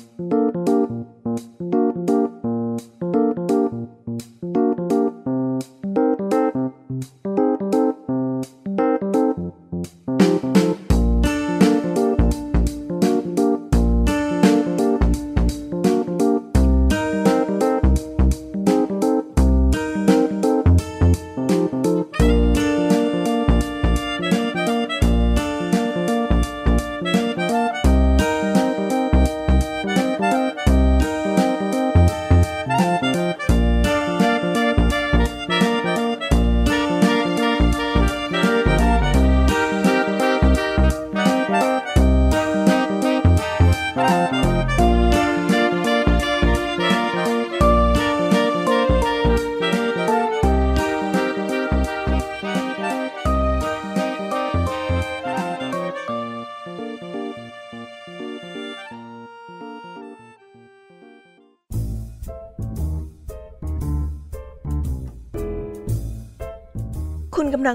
[0.00, 0.59] คุ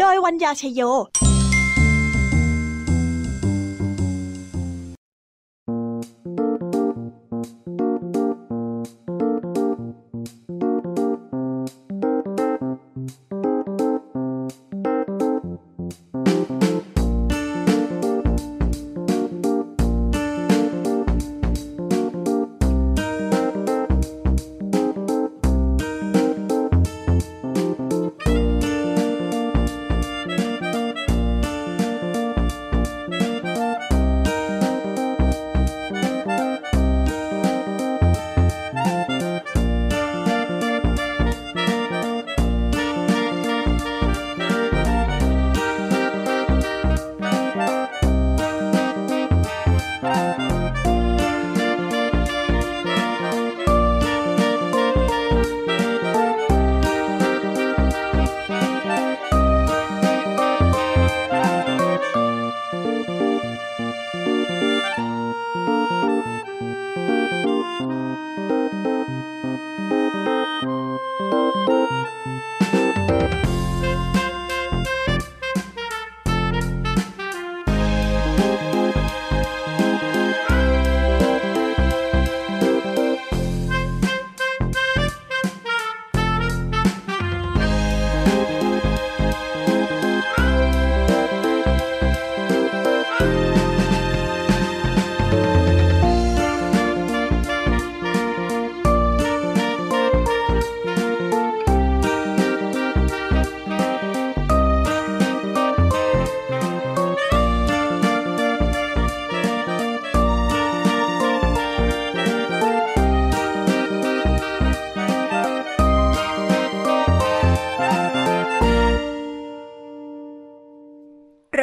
[0.00, 0.80] โดยวัญญาชยโย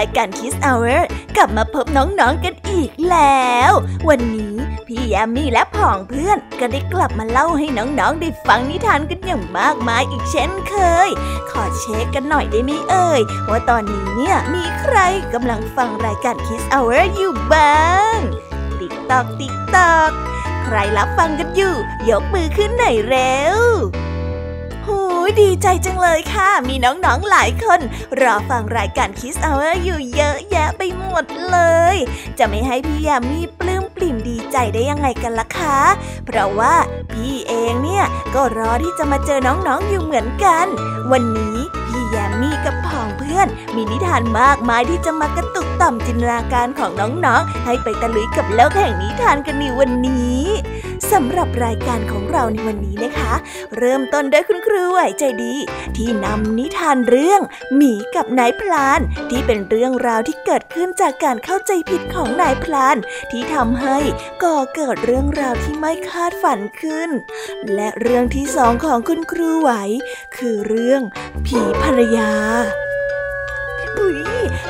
[0.00, 1.00] รายการ Kiss Hour
[1.36, 3.70] กลับมาพบน้องๆกันอีกแล้ว
[4.08, 4.54] วันนี้
[4.86, 10.74] พี่ยามีและผองเพื่อนก็ได้กลับมาเล่าให้น้องๆได้ฟังนิทานกันอย่างมากมายอีกเช่นเค
[11.08, 11.10] ย
[11.50, 13.20] ขอเช็คกันหน่อยได้ไหมเอ่ย
[13.50, 14.96] ว่าตอนนี้เนี่ยมีใคร
[15.34, 18.16] กำลังฟังรายการ Kiss Hour อยู่บ้าง
[18.78, 20.10] ติ๊กตอกติ๊กตอก
[20.64, 21.74] ใครรับฟังกันอยู่
[22.10, 23.58] ยกมือขึ้นหน่อยเร็ว
[25.38, 27.80] ดีใจจังเลยค่ะ มีน้องๆหลายคน
[28.20, 29.52] รอฟังรายการคิสเอา
[29.84, 31.58] อยู่เยอะแยะไปหมดเล
[31.94, 31.96] ย
[32.38, 35.78] จะไม่ให้พี่ยามีปลื้มปลิ่มดีใจได้ยังไงกันล่ะคะ
[36.26, 36.74] เพราะว่า
[37.12, 38.04] พี่เองเนี่ย
[38.34, 40.66] ก็รอที่จะมาเจอน้องๆอยู่เหมือนกัน
[41.12, 41.56] วันนี้
[41.86, 50.42] พี่แยมมีกับพองเพื่อน มีนิทานมากมายที่จะมากระตุกต่อมจินตนาการของน้องๆ ให้ไปตะลุยกับโลกแห่งนิทานกันในวันนี้
[51.12, 53.32] สำหรับรายการของเราในวันนี้นะคะ
[53.78, 55.54] เริ่มต้นด้วยคุณครูไหวใจดี
[55.96, 57.40] ที่นำนิทานเรื่อง
[57.76, 62.96] หมีกับนายพลาน ที่เป็นเรื่องราวที่เกิดขึ้นจากการเข้าใจผิดของนายพลาน
[63.30, 63.98] ที่ทำให้
[64.42, 67.10] ก่อเกิดเรื่องราวที่ไม่คาดฝันขึ้น
[67.74, 69.70] และเรื่องที่สองของคุณครูไหว
[70.36, 71.00] คือเรื่อง
[71.46, 72.32] ผีภรรยา
[74.00, 74.18] อุ้ย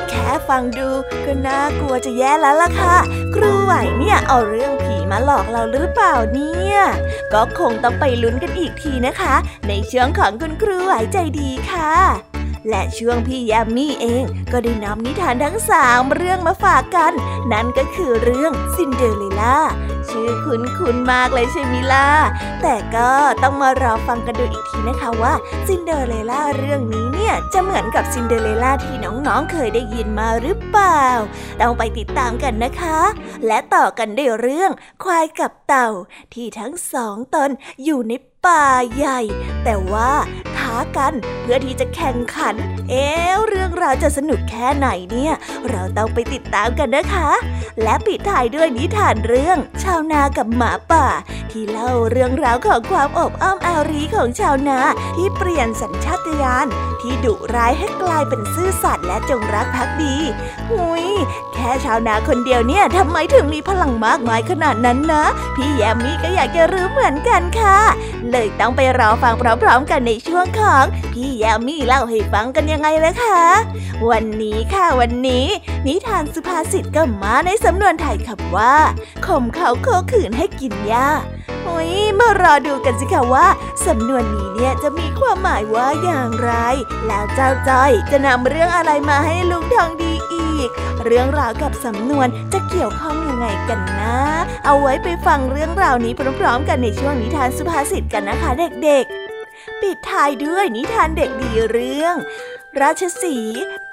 [0.09, 0.89] แค่ฟังดู
[1.25, 2.95] ก็น่ากลัวจะแย่แล้วล่ะค่ะ
[3.35, 6.77] ครูไหวเนี่ยเอาเรื่องผีมาหลอกเราหรือเปล่าเนี่ย
[7.33, 9.35] ก็คงต้องไปลุ้นกันอีกทีนะคะ
[9.67, 12.30] ในช่วงของคุณครูไหวใจดีค่ะ
[12.69, 17.13] และช่วงพี่ยามีเองก็ได้นำนิทานทั้งสามเรื่องมาฝากกัน
[17.51, 19.57] นั่นก็คือเรื่องซินเดอเรลล่า
[20.09, 22.07] ชื่อคุ้นคุ้นมากเลยใช่ไหมล่ะ
[22.61, 23.09] แต่ก็
[23.43, 25.33] ต้องมารอฟังกันดูอีกทีนะคะว่า
[25.67, 31.05] ซินเดอเรลล่าเรื่องนี้เนี่ยจะเหมือนกับซินเดอเรลล่าที่น้องๆเคยได้ยินมาหรือเปล่า
[31.61, 32.99] ต้องไปติดตามกันนะคะ
[33.47, 34.71] และต่อกันด้วยเรื่อง
[35.03, 35.89] ควายกับเต่า
[36.33, 37.49] ที่ทั้งสองตน
[37.83, 38.13] อยู่ใน
[38.45, 38.65] ป่า
[38.95, 39.19] ใหญ่
[39.63, 40.11] แต่ว่า
[40.57, 42.55] ท้ากันเพื่อที่จะแข่งขัน
[42.89, 43.05] เอ๊
[43.47, 45.33] เรื่องราวจะสนุกแค่ไหนเนี่ย
[45.69, 47.29] เราต้องไปติดตามกันนะคะ
[47.83, 51.05] และปิดท้ายด้วยนิทานเรื่อง ชาวนากับหมาป่า
[51.51, 54.79] ที่เล่าเรื่องราวของความอบอ้อมอารีของชาวนา
[55.15, 56.67] ที่เปลี่ยนสัญชาตญาณ
[57.01, 60.15] ที่ดุร้ายให้กลายเป็นซื่อสัตย์และจงรักภักดี
[60.69, 61.05] หุย
[61.53, 65.23] แค่ชาวนาคนเดียวเนี่ยทำไมถึงมีพลังมากมายขนาดนั้นนะ
[65.55, 67.79] พี่แยมมี่ก็อยากจะรู้เหมือนกันค่ะ
[68.31, 73.43] เลยต้องไปรอฟังพร้อมๆกันในช่วงของพี่แยมมี่เล่าให้ฟังกันยังไงเลยคะ
[74.09, 75.45] วันนี้ค่ะวันนี้
[75.87, 78.75] นิทานสุภาษิตก็มาในสำนวนไทยคำว่า
[79.25, 81.09] ข่มเขาโคขืนให้กินหญ้า
[81.63, 83.47] โอ้ยมารอดูกันสิคะว่า
[83.85, 86.51] สำนวนนี้เนี่ยจะมีความหมายว่าอย่างไร
[87.07, 90.13] แล้วเจ้าจ้อยจะนำเรื่องอะไรมาให้ลุงทองดี
[90.61, 90.71] อีก
[91.05, 94.17] เรื่องราวกับสำนวนจะเกี่ยวข้องยังไงกันนะ
[94.65, 98.49] เอาไว้ไปฟังเรื่องราวนี้พร้อมๆ กันในช่วงนิทานสุภาษิตกันนะคะ
[98.83, 102.15] เด็กๆ ปิดท้ายด้วยนิทานเด็กดีเรื่อง
[102.79, 103.37] ราชสี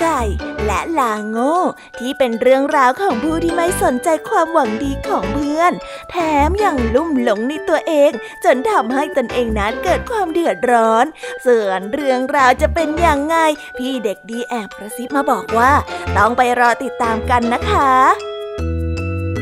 [0.01, 0.23] ไก่
[0.67, 1.59] และลาโง่
[1.99, 5.73] ที่เป็นเรื่องราวของผู้ที่ไม่สนใจความหวังดีของเพื่อน
[6.11, 6.17] แถ
[6.49, 8.11] มยังลุ่มหลงในตัวเอง
[8.45, 11.05] จนทำให้ตนเองนั้นเกิดความเดือดร้อน
[11.47, 13.37] ส่วนเรื่องราวจะเป็นอย่างไง
[13.79, 15.73] พี่เด็กดีแอบกระซิบมาบอกว่า
[16.17, 18.38] ต้องไปรอติดตามกันนะคะ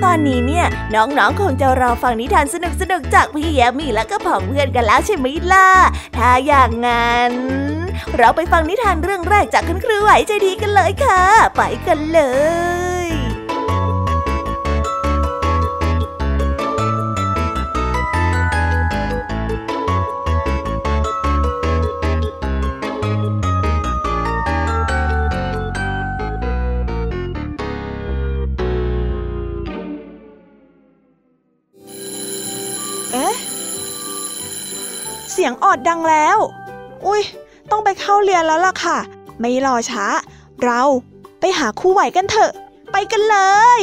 [0.07, 2.57] ตอนนี้เนี่ย น้องๆ คงจะรอฟังนิทานส
[2.93, 5.69] นุกๆ จากพี่แยมมี่และก็ผองเพื่อนกันแล้วใช่ไหมล่ะ
[6.17, 7.33] ถ้าอย่างงั้น
[8.17, 11.23] เราไปฟังนิทานเรื่องแรกจากคุณครูไหวใจดีกันเลยค่ะ
[11.57, 12.21] ไปกันเล
[13.05, 13.26] ย
[35.39, 36.39] เสียงออดดังแล้ว
[37.07, 37.23] อุ้ย
[37.71, 38.99] ต้องไปเข้าเรียนแล้วล่ะค่ะ
[39.41, 40.07] ไม่รอช้า
[40.63, 40.81] เรา
[41.41, 42.53] ไปหาคู่ไหวกันเถอะ
[42.93, 43.37] ไปกันเล
[43.79, 43.81] ย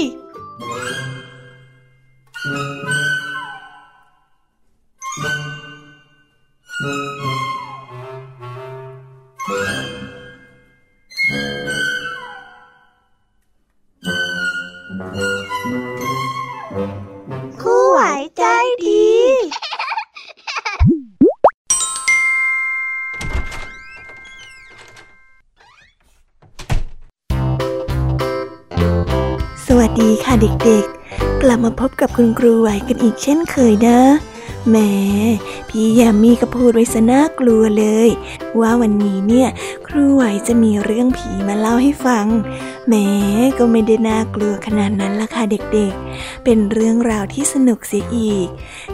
[17.61, 17.72] คู่
[30.43, 33.99] เด็กๆ กลับมาพบกับคุณครูไหวกันอีกเช่นเคยนะ
[34.69, 34.75] แหม
[35.69, 38.09] พี่ยามีก็พูดไว้ซะน่ากลัวเลย
[38.59, 39.49] ว่าวันนี้เนี่ย
[39.87, 42.25] ครูไหวจะมีเรื่องผีมาเล่าให้ฟัง
[42.89, 43.07] แม้
[43.57, 48.47] ก็ไม่ได้น่ากลัวขนาดนั้นละค่ะเด็กๆ เป็นเรื่องราวที่สนุกเสียอีก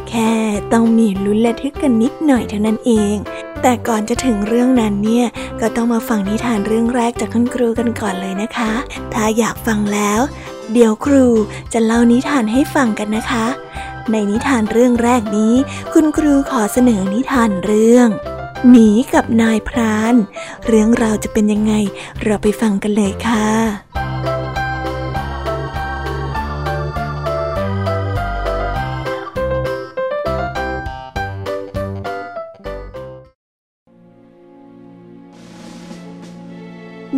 [0.09, 0.31] แค่
[0.73, 3.15] ต้องมีลุ้นและทึกกันนิดหน่อยเท่านั้นเอง
[3.61, 5.27] แต่ก่อนจะถึงเรื่องนั้นเนี่ย
[5.61, 8.71] ก็ต้องมาฟังนิทานเรื่องแรกจากคุณครูกันก่อนเลยนะคะ
[9.13, 10.19] ถ้าอยากฟังแล้ว
[10.73, 11.25] เดี๋ยวครู
[11.73, 13.47] จะเล่านิทานให้ฟังกันนะคะ
[14.11, 15.53] ในนิทานเรื่องแรกนี้
[15.93, 18.07] คุณครูขอเสนอนิทานเรื่อง
[18.69, 20.15] หมีกับนายพราน
[20.67, 21.73] เรื่องราวจะเป็นยังไง
[22.23, 23.88] เราไปฟังกันเลยค่ะ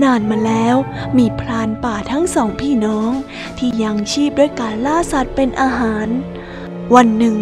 [0.03, 0.75] นานมาแล้ว
[1.17, 3.11] มีพรานป่าทั้งสองพี่น้อง
[3.57, 6.07] ที่ยังชีพด้วยการล่าสัตว์เป็นอาหาร
[6.95, 7.37] วันหนึ่ง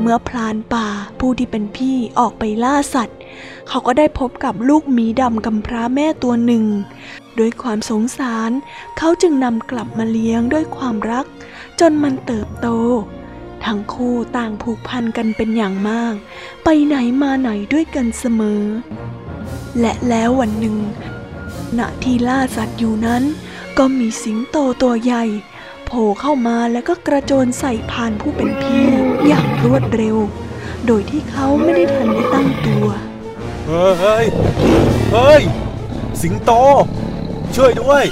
[0.00, 3.18] เมื่อพรานป่าผู้ที่เป็นพี่ออกไปล่าสัตว์
[3.68, 6.64] เขาก็ได้พบกับลูกหมีดำกำพร้าแม่ตัวหนึ่ง
[7.38, 8.50] ด้วยความสงสาร
[8.98, 11.26] เขาจึงนำกลับมาเลี้ยงด้วยความรัก
[11.80, 12.68] จนมันเติบโต
[13.64, 16.14] ทั้งคู่ต่างผูกพันกันเป็นอย่างมาก
[16.64, 18.62] ไปไหนมาไหนด้วยกันเสมอ
[19.80, 20.76] และแล้ววันหนึ่ง
[21.78, 23.22] ณที่ล่าสัตว์อยู่นั้น
[23.78, 25.24] ก็มีสิงโตตัวใหญ่
[25.86, 28.84] โผล่เข้ามาแล้วก็กระโจนใส่พานผู้เป็นพี่
[29.26, 30.16] อย่างรวดเร็ว
[30.86, 32.86] โดยที่เขาไม่ได้ทันได้ตั้งตัว
[33.66, 34.26] เฮ้ย
[35.12, 35.42] เฮ้ย
[36.22, 36.50] สิงโต
[37.56, 38.04] ช่วยด้วย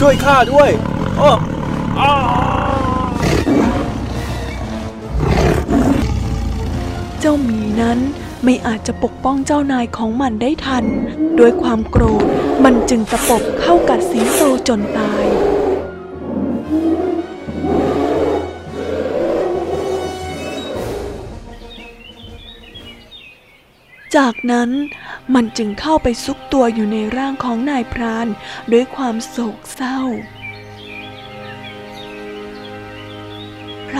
[0.00, 0.70] ช่วยข้าด้วย
[1.20, 1.32] อ้อ
[2.00, 2.12] อ้า
[7.20, 7.98] เจ้าหมีนั้น
[8.44, 10.84] ไม่อาจจะปกป้องเจ้านายของมันได้ทัน
[11.38, 12.24] ด้วยความโกรธ
[12.64, 15.26] มันจึงตะปบเข้ากัดสิงโตจนตาย
[24.16, 24.70] จากนั้น
[25.34, 28.28] มันจึงเข้าไปซุกตัวอยู่ในร่างของนายพราน
[28.72, 30.00] ด้วยความโศกเศร้า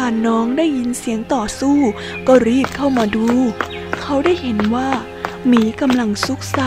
[0.04, 1.78] านน้องได้ยินเสียงต่อสู้
[2.28, 3.28] ก็รีบเข้ามาดู
[4.02, 4.88] เขาได้เห็นว่า
[5.48, 6.58] หมีกำลังซุกไซ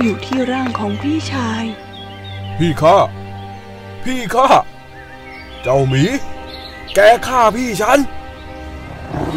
[0.00, 1.64] อยู่ที่ร่างของพี่ชาย
[2.58, 2.96] พี่ข้า
[4.04, 4.48] พี่ข้า
[5.62, 6.04] เจ้าหมี
[6.94, 7.98] แกฆ่าพี่ฉัน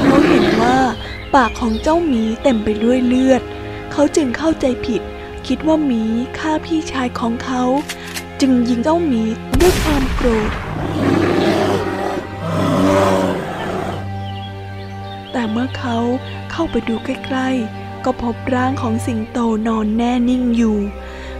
[0.01, 0.77] เขาเห็นว่า
[1.33, 3.41] ปากของเจ้าหมีเต็มไปด้วยเลือด
[3.91, 5.01] เขาจึงเข้าใจผิด
[5.47, 6.03] คิดว่าหมี
[6.39, 7.63] ฆ่าพี่ชายของเขา
[8.41, 9.21] จึงยิงเจ้าหมี
[9.61, 10.51] ด้วยความโกรธ
[15.51, 15.97] เมื่อเขา
[16.51, 20.77] เข้าไปดูใกล้ๆ ก็พบร่างของสิงโตนอนแน่นิ่งอยู่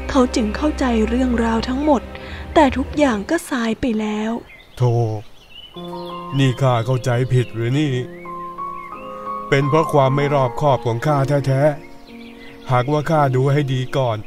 [0.09, 2.01] เขาจึงเข้าใจเรื่องราวทั้งหมด
[2.53, 4.31] แต่ทุกอย่างก็สายไปแล้ว
[4.77, 4.91] โธ่
[6.38, 7.93] นี่ข้าเข้าใจผิดหรือนี่
[9.50, 14.17] เป็นเพราะความไม่รอบคอบของข้าแท้ๆ หากว่าข้าดูให้ดีก่อน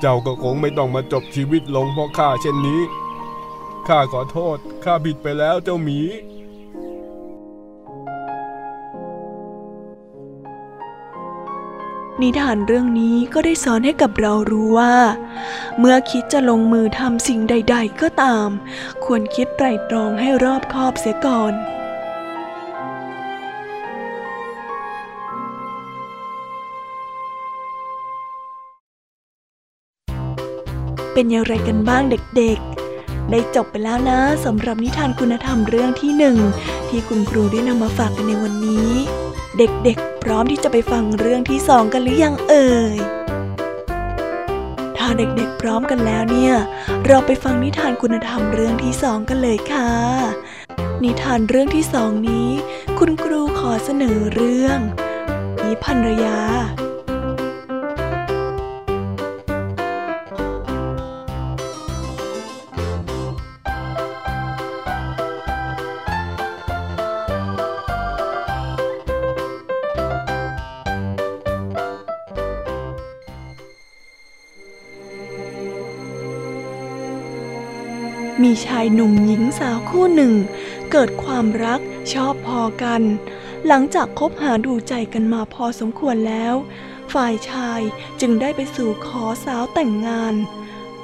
[0.00, 2.80] เจ้าก็คงไม่ต้องมาจบชีวิตลงเพราะข้าเช่นนี้
[3.88, 5.98] ข้าขอโทษ ข้าผิดไปแล้วเจ้าหมี
[12.22, 14.94] นิทานเรื่องนี้ก็ได้สอนให้กับเรารู้ว่า
[15.78, 18.48] เมื่อคิดจะลงมือทำสิ่งใด ๆ ก็ตาม
[19.04, 21.54] ควรคิดไตร่ตรองให้รอบคอบเสียก่อน
[31.12, 36.36] เป็นอย่างไรกันบ้างเด็กๆ ได้จบไปแล้วนะสำหรับนิทานคุณธรรมเรื่องที่หนึ่ง
[36.88, 38.88] ที่คุณครูได้นำมาฝากกันในวันนี้
[39.58, 42.96] เด็กๆ พร้อมที่จะไปฟังเรื่องที่สองกันหรือยังเอ่ย
[44.96, 46.54] ถ้าเด็กๆพร้อมกันแล้วเนี่ย
[47.06, 49.90] เราไปฟังนิทานคุณธรรมเรื่องที่สองกันเลยค่ะ
[51.04, 52.48] นิทานเรื่องที่สองนี้
[52.98, 54.78] คุณครูขอเสนอเรื่อง
[55.64, 80.34] มีภรรยาายหนุ่มหญิงสาวคู่หนึ่ง
[80.90, 81.80] เกิดความรัก
[82.12, 83.02] ชอบพอกัน
[83.66, 86.54] หลังจากคบหาดูใจกันมาพอสมควรแล้ว
[87.12, 87.80] ฝ่ายชาย
[88.20, 90.34] จึงได้ไปสู่ขอสาวแต่งงาน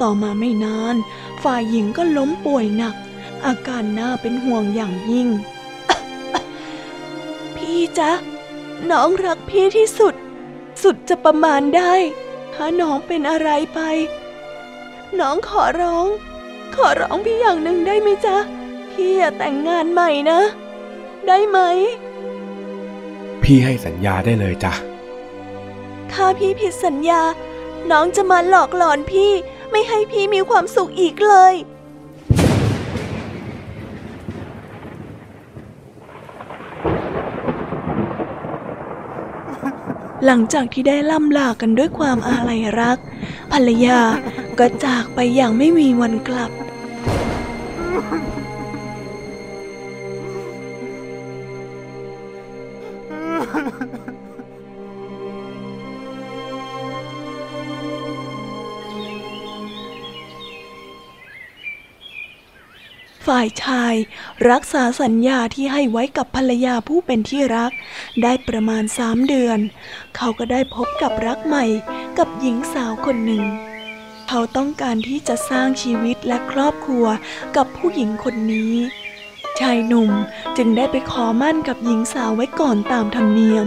[0.00, 0.96] ต่อมาไม่นาน
[1.42, 2.94] ฝ่ายหญิงก็ล้มป่วยหนัก
[3.46, 5.28] อาการน่าเป็นห่วงอย่างยิ่ง
[7.56, 8.12] พี่จ๊ะ
[8.90, 10.14] น้องรักพี่ที่สุด
[10.82, 11.94] สุดจะประมาณได้
[12.54, 13.80] ถ้าน้องเป็นอะไรไป
[15.20, 16.06] น้องขอร้อง
[16.74, 18.36] ขอร้องพี่อย่างหนึ่งได้ไหมจ๊ะ
[18.92, 20.40] พี่อย่าแต่งงานใหม่นะ
[21.28, 21.58] ได้ไหม
[23.42, 24.72] พี่ให้สัญญาได้เลยจ้ะ
[26.12, 27.20] ถ้าพี่ผิดสัญญา
[27.90, 29.32] น้องจะมาหลอกหลอนพี่
[29.70, 31.54] ไม่ให้พี่มีความสุขอีกเลย
[40.24, 42.98] หลังจากที่ได้ล่ำลากันด้วยความอาลัยรัก
[43.52, 44.00] ภรรยา
[44.58, 46.50] ก็จากไปอย่างไม่มีวันกลับ
[63.26, 63.94] ฝ่ายชาย
[64.50, 67.72] รักษาสัญญาที่ให้ไว้กับภรรยาผู้เป็นที่รัก
[68.22, 69.58] ได้ประมาณสามเดือน
[70.16, 71.64] เขาก็ได้พบกับรักใหม่
[72.18, 73.44] กับหญิงสาวคนหนึ่ง
[74.28, 77.06] เขาต้องการที่จะสร้างชีวิตและครอบครัว
[77.56, 78.74] กับผู้หญิงคนนี้
[79.60, 80.10] ชายหนุ่ม
[80.56, 83.66] จึงได้ไปขอมั่นกับหญิงสาวไว้ก่อนตามธรรมเนียม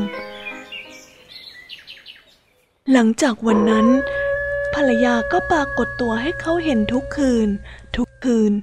[2.91, 3.87] หลังจากวันนั้น
[4.75, 7.49] ภรรยาก็ปรากฏตัวให้เขาเห็นทุกคืน
[7.95, 8.53] ทุกคืน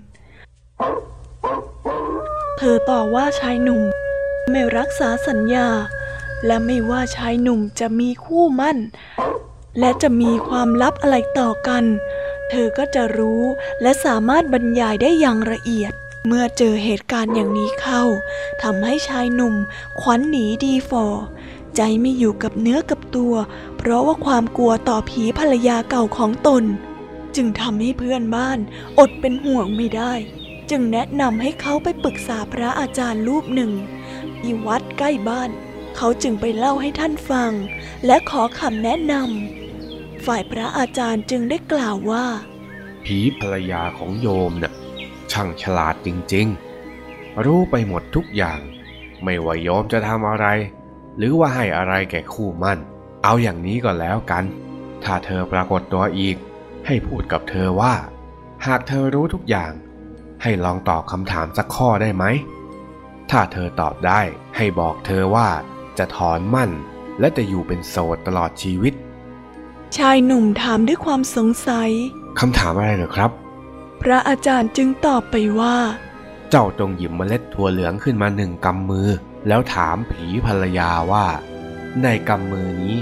[2.58, 3.82] เธอต่อว่าชายหนุ่ม
[4.50, 5.68] ไม่รักษาสัญญา
[6.46, 8.78] และไม่ว่าชายหนุ่มจะมีคู่มั่น
[9.78, 11.84] และจะมีความลับอะไรต่อกัน
[12.50, 13.42] เธอก็จะรู้
[13.82, 15.92] และสามารถบรรยายได้อย่างละเอียด
[16.26, 18.02] เมื่อเจอเหตุการณ์อย่างนี้เข้า
[18.62, 19.54] ทำให้ชายหนุ่ม
[20.00, 21.06] ขวัญหนีดีฟอ
[21.76, 23.34] ใจไม่อยู่กับเนื้อกับตัว
[23.76, 26.64] เพราะว่าความกลัวต่อผีภรรยาเก่าของตน
[27.36, 28.58] จึงทำให้เพื่อนบ้าน
[28.98, 30.12] อดเป็นห่วงไม่ได้
[30.70, 33.72] จึงแนะนำให้เขาไปปรึกษาพระอาจารย์รูปหนึ่ง
[34.38, 35.50] ที่วัดใกล้บ้าน
[35.96, 37.52] เขาจึงไปเล่าให้ท่านฟัง
[38.06, 42.26] และขอคำแนะนำฝ่ายพระอาจารย์จึงได้กล่าวว่า
[43.04, 44.72] ผีภรรยาของโยมน่ะ
[45.32, 48.60] ช่างฉลาดจริงๆ รู้ไปหมดทุกอย่าง
[49.24, 50.46] ไม่ว่าโยมจะทำอะไร
[51.16, 52.78] หรือว่าให้อะไรแก่คู่มั่น
[53.24, 54.44] เอาอย่างนี้ก็แล้วกัน
[55.04, 56.36] ถ้าเธอปรากฏตัวอีก
[56.86, 57.94] ให้พูดกับเธอว่า
[58.66, 59.72] หากเธอรู้ทุกอย่าง
[60.42, 62.24] ให้ลองตอบคำถามสักข้อได้ไหม
[63.30, 64.20] ถ้าเธอตอบได้
[64.56, 65.48] ให้บอกเธอว่า
[65.98, 66.70] จะถอนมั่น
[67.20, 68.94] และจะอยู่เป็นโสดตลอดชีวิต
[69.96, 71.90] ชายหนุ่มถามด้วยความสงสัย
[72.38, 73.30] คำถามอะไรเหรอครับ
[74.00, 75.76] พระอาจารย์จึงตอบไปว่า
[76.50, 79.08] เจ้าจงหยิบเมล็ดถั่วเหลืองขึ้นมาหนึ่งกำมือ
[79.48, 81.26] แล้วถามผีภรรยาว่า
[82.02, 82.96] ในกำมือนี้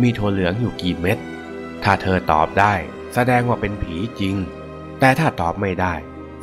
[0.00, 1.18] มีถั่วเหลืองอยู่กี่เม็ด
[1.82, 2.74] ถ้าเธอตอบได้
[3.14, 4.34] แสดงว่าเป็นผีจริง
[5.00, 5.94] แต่ถ้าตอบไม่ได้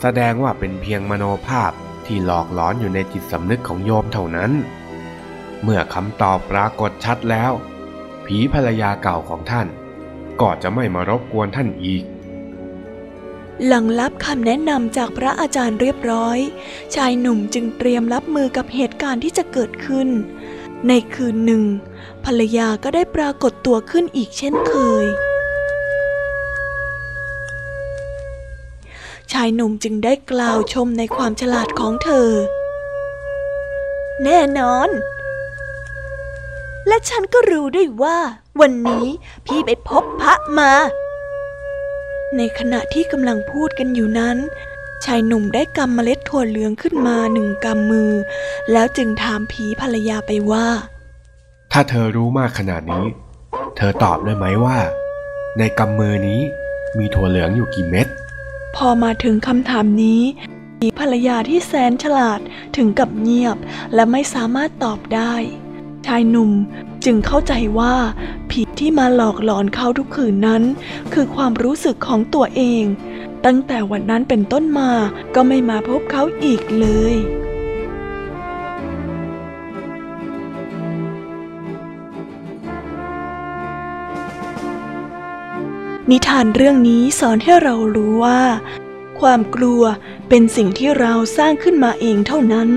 [0.02, 1.72] แสดงว่าเป็นเพียงมโนภาพ
[2.06, 4.52] ที่หลอกหลอนอยู่ในจิตสำนึกของโยมเท่านั้น
[5.64, 7.52] เมื่อคำตอบปรากฏชัดแล้ว
[8.26, 9.68] ผีภรรยาเก่าของท่าน
[10.42, 12.04] ก็จะไม่มารบกวนท่านอีก
[13.66, 16.38] หลังรับคำแนะนำจากพระอาจารย์เรียบร้อย
[16.96, 20.08] ชายหนุ่มจึงเตรียมรับมือกับเหตุการณ์ที่จะเกิดขึ้น
[20.88, 21.64] ในคืนหนึ่ง
[22.26, 25.06] ภรรยาก็ได้ปรากฏตัวขึ้นอีกเช่นเคย
[29.32, 32.30] ชายหนุ่มจึงได้กล่าวชมในความฉลาดของเธอ
[34.24, 34.90] แน่นอน
[36.88, 38.18] และฉันก็รู้ด้วยว่า
[38.62, 39.06] วันนี้
[39.46, 40.72] พี่ไปพบพระมา
[42.38, 44.38] ในขณะที่กำลังพูดกันอยู่นั้น
[45.06, 48.12] ชายหนุ่มได้กำเมล็ดถั่วเหลืองขึ้นมาหนึ่งกำมือ
[48.72, 50.68] แล้วจึงถามผีภรรยาไปว่า
[51.72, 53.06] ถ้าเธอรู้มากขนาดนี้
[53.78, 54.78] เธอตอบได้ไหมว่า
[55.58, 56.42] ในกำมือนี้
[56.98, 58.08] มีถั่วเหลืองอยู่กี่เม็ด
[58.76, 60.22] พอมาถึงคำถามนี้
[61.00, 62.40] ภรรยาที่แสนฉลาด
[62.78, 63.58] ถึงกับเงียบ
[63.94, 65.34] และไม่สามารถตอบได้
[66.08, 66.52] ชายหนุ่ม
[67.06, 67.96] จึงเข้าใจว่า
[68.50, 70.64] ผีที่มาหลอกหลอนเขาทุกคืนนั้น
[71.14, 72.84] คือความรู้สึกของตัวเอง
[73.46, 74.92] ตั้งแต่วันนั้นเป็นต้นมา
[75.36, 77.16] ก็ไม่มาพบเขาอีกเลย
[86.12, 88.42] นิทานเรื่องนี้สอนให้เรารู้ว่า
[89.20, 89.84] ความกลัว
[90.30, 92.70] เป็นสิ่งที่เราสร้างขึ้นมาเองเท่านั้น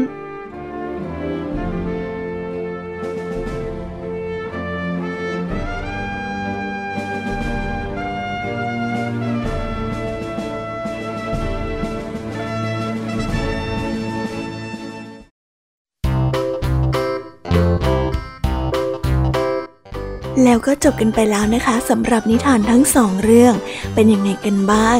[20.55, 23.55] แล้วก็จบกันไปแล้วนะคะสำหรับนิทานทั้งสองเรื่อง
[23.95, 24.99] เป็นยังไงกันบ้าง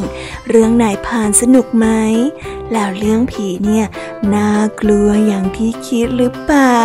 [0.49, 1.87] เรื่องไหนผ่านสนุกไหม
[2.73, 3.87] แล้วเรื่องผีเนี่ย
[4.35, 6.85] น่ากลัวอย่างที่คิดหรือเปล่า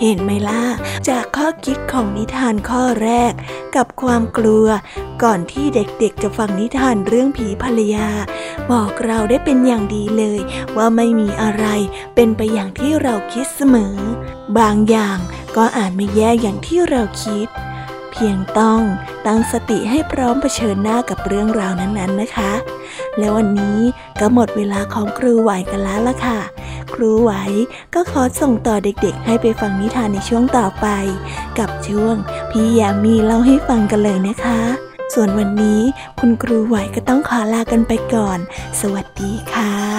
[0.00, 0.64] เห็นไหมล่ะ
[1.08, 3.32] จากข้อคิดของนิทานข้อแรก
[3.76, 4.66] กับความกลัว
[5.22, 8.08] ก่อนที่เด็กๆจะฟังนิทานเรื่องผีภรรยา
[8.72, 10.40] บอกเราได้เป็นอย่างดีเลย
[10.76, 11.66] ว่าไม่มีอะไร
[12.14, 13.96] เป็นไปอย่างที่เราคิดเสมอ
[14.58, 15.18] บางอย่าง
[15.56, 17.48] ก็อาจไม่แย่อย่างที่เราคิด
[18.18, 18.82] พียงต้อง
[19.26, 22.52] ตั้งสติให้พร้อมเผชิญหน้ากับเรื่องราวนั้นๆนะคะ
[23.18, 23.78] และวันนี้
[24.20, 26.38] ก็หมดเวลาของครูไหวกันแล้วล่ะค่ะ
[26.94, 27.32] ครูไหว
[27.94, 30.86] ก็ขอส่งต่อเด็กๆ ให้ไปฟังนิทานในช่วงต่อไป
[31.58, 32.14] กับช่วง
[32.50, 34.60] พี่ยามีเล่าให้ฟังกันเลยนะคะ
[35.14, 35.80] ส่วนวันนี้
[36.18, 38.38] คุณครูไหวก็ต้องขอลากันไปก่อน
[38.80, 39.97] สวัสดีค่ะ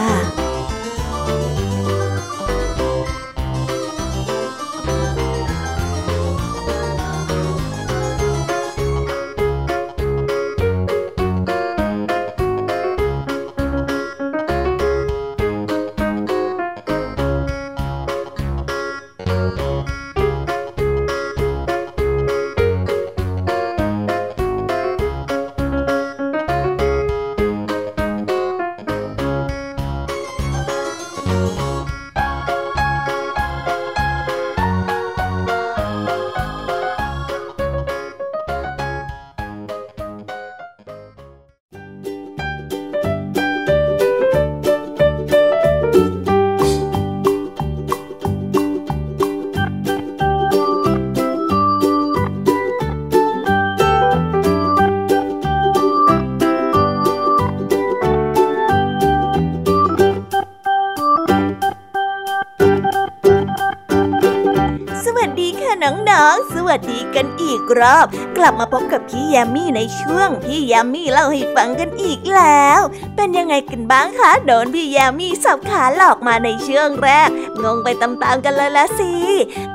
[67.81, 68.05] รอบ
[68.37, 72.79] กลับมาพบกับพี่ยามี่ในช่วงพี่ยามี่เล่าให้ฟังกันอีกแล้ว
[73.15, 77.29] เป็นยังไงกันบ้างคะโดนพี่ยามี่สับขาหลอกมาในช่วงแรก
[77.63, 79.13] งงไปตามๆกันเลยละสิ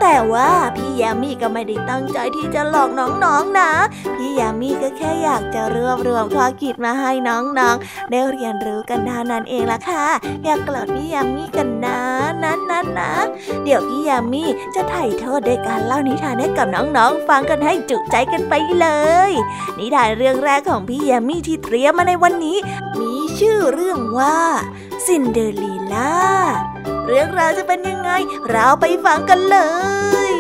[0.01, 3.71] แต่ว่าพี่ยามี่ก็ไม่ได้ตั้งใจที่จะหลอกน้องๆนนะ
[4.17, 10.07] พี่ยามี่ก็แค่อยากจะรวบรวมข้อคิดมาให้น้องๆได้เรียนรู้กันเท่านั้นเองละค่ะ
[10.45, 13.15] อยากกลอดพี่ยามี่กันนะันนะ
[13.65, 14.45] เดี๋ยวพี่ยามี
[14.75, 18.89] จะถ่ายโทษด้วยการเล่านิทานให้กับน้องๆ ฟังกันให้จุใจกันไปเล
[19.31, 19.33] ย
[19.79, 22.59] นิทานเรื่องแรกของพี่ยามีที่เตรียมมาในวันนี้
[23.01, 24.39] มีชื่อเรื่องว่า
[25.07, 26.15] ซินเดอเรลล่า
[27.07, 28.11] เรื่องราวจะเป็นยังไง
[28.51, 29.59] เราไปฟังกันเล
[30.31, 30.35] ย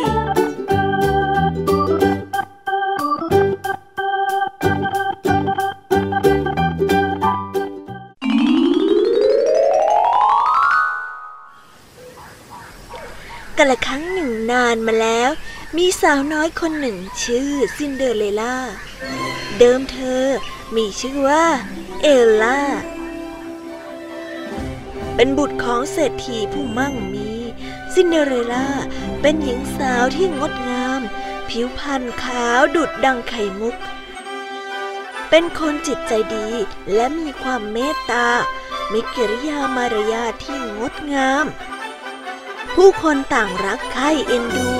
[14.74, 15.30] านมาแล้ว
[15.76, 18.56] มีสาวน้อยคนหนึ่งชื่อซินเดอเรลล่า
[19.58, 20.24] เดิมเธอ
[20.76, 21.46] มีชื่อว่า
[22.02, 22.60] เอลล่า
[25.16, 27.30] เป็นบุตรของเศรษฐีผู้มั่งมี
[27.94, 28.66] ซินเดอเรลล่า
[29.20, 31.00] เป็นหญิงสาวที่งดงาม
[31.48, 33.76] ผิวพรรณขาวดุจดังไข่มุก
[35.30, 36.48] เป็นคนจิตใจดี
[36.94, 38.28] และมีความเมตตา
[38.92, 41.46] มีกิริยามารยาทที่งดงาม
[42.74, 44.70] ผู้คนต่างรักใคร่เอ็นดู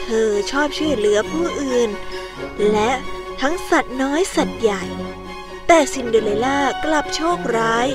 [0.00, 1.90] เธอชอบช่วยเหลือผู้อื่น
[2.72, 2.90] และ
[3.40, 4.84] ทั้งสัตว์น้อยสัตว์ใหญ่
[5.66, 7.88] แต่ซินเดอเรลล่ากลับโชคร้าย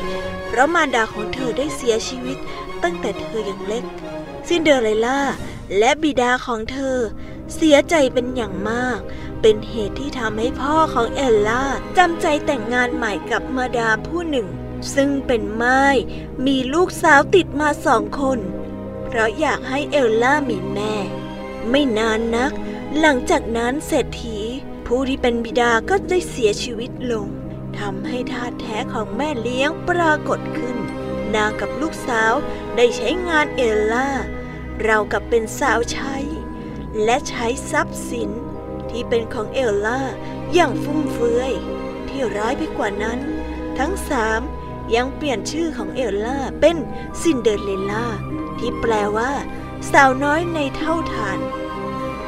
[0.47, 2.37] เพราะมารดาของเธอได้เสียชีวิต
[2.83, 3.85] ตั้งแต่เธอยังเล็ก
[4.47, 5.21] ซินเดอเรลล่า
[5.77, 6.97] และบิดาของเธอ
[7.55, 8.99] เสียใจเป็นอย่างมาก
[9.41, 11.63] เป็นเหตุที่ทำให้พ่อของเอลล่า
[11.97, 14.47] จำใจแต่งงานใหม่กับมาดามผู้หนึ่ง
[14.95, 15.83] ซึ่งเป็นไม้
[16.45, 18.39] มีลูกสาวติดมาสองคน
[19.15, 20.95] ราะอยากให้เอลล่ามีแม่
[21.69, 22.51] ไม่นานนัก
[22.99, 24.39] หลังจากนั้นเศรษฐี
[24.85, 27.27] ผู้ที่เป็นบิดาก็ได้เสียชีวิตลง
[27.79, 30.77] ทำให้ทาแท้ของแม่เลี้ยงปรากฏขึ้น
[31.35, 32.33] นางกับลูกสาว
[32.75, 34.09] ได้ใช้งานเอลล่า
[34.83, 36.15] เรากับเป็นสาวใช้
[37.03, 38.29] และใช้ทรัพย์สิน
[38.89, 39.99] ที่เป็นของเอลล่า
[40.53, 41.53] อย่างฟุ่มเฟือย
[42.07, 43.19] ที่ร้ายไปกว่านั้น
[43.77, 44.41] ทั้งสาม
[44.95, 46.77] ยังเปลี่ยนชื่อของเอลล่าเป็น
[47.21, 48.05] ซินเดอเรลล่า
[48.59, 49.31] ที่แปลว่า
[49.91, 51.39] สาวน้อยในเถ้าถ่าน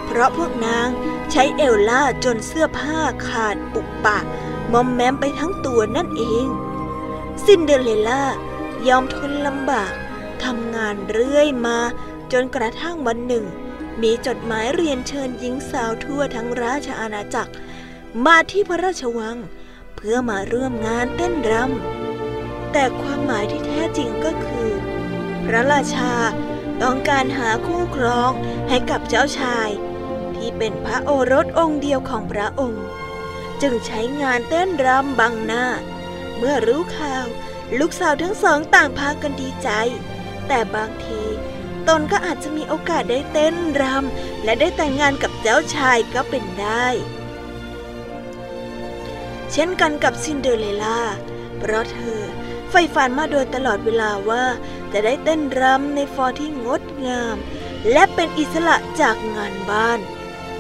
[0.06, 0.88] เพราะพวกนาง
[1.32, 4.20] ใช้เอลล่าจนเสื้อผ้าขาดปุปะ
[4.74, 6.48] มอมแมมไปทั้งตัวนั่นเอง
[7.46, 8.24] ซินเดอเรลล่า
[8.88, 9.92] ยอมทนลำบาก
[10.44, 11.78] ทำงานเรื่อยมา
[12.32, 13.46] จนกระทั่งวันหนึ่ง
[14.02, 17.54] มีจดหมายเรียนเชิญหญิงสาวทั่วทั้งราชอาณาจักร
[18.26, 19.38] มาที่พระราชวัง
[19.96, 24.70] เพื่อมาร่วมงานเต้นรำแต่ความหมายที่แท้จริงก็คือ
[25.48, 26.14] พระราชา
[26.84, 28.32] ต้องการหาคู่ครอง
[28.70, 29.70] ให้กับเจ้าชาย
[30.36, 32.86] ที่เป็นพระโอรสองค์เดียวของพระองค์
[33.62, 35.66] จึงใช้งานเต้นรำบังหน้า
[36.38, 37.26] เมื่อรู้ข่าว
[37.80, 39.70] ลูกสาวทั้งสองต่างพากันดีใจ
[40.48, 41.22] แต่บางที
[41.88, 46.86] ตนก็อาจจะมีโอกาสได้เต้นรำและได้แต่งงานกับเจ้าชายก็เป็นได้
[49.52, 51.02] เช่นกันกับซินเดอเรลล่า
[51.58, 52.20] เพราะเธอ
[52.70, 54.44] ใฝ่ฝันมาโดยตลอดเวลาว่า
[54.93, 57.38] จะได้เต้นรำในฟอร์ที่งดงาม
[57.91, 60.00] และเป็นอิสระจากงานบ้าน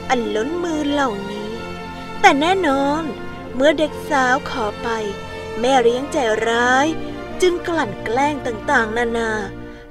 [0.09, 1.51] อันล้นมือเหล่านี้
[2.21, 3.03] แต่แน่นอน
[3.55, 4.89] เมื่อเด็กสาวขอไป
[5.59, 6.87] แม่เลี้ยงใจร้าย
[7.41, 9.31] จึงกลั่นแกล้งต่างๆ นานา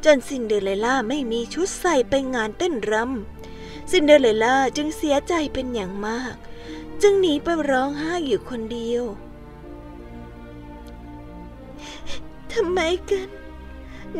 [0.05, 6.35] จนซินเดอเรลล่าไม่มีชุดใส่ไปงานเต้นรำซินเดอเรลล่าจึงเสียใจเป็นอย่างมาก
[7.03, 9.05] จึงหนีไปร้องไห้อยู่คนเดียว
[12.53, 13.29] ทำไมกัน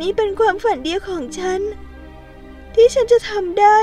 [0.01, 1.61] นี่เป็นความฝันเดียวของฉัน
[2.73, 3.77] ที่ฉันจะทำได้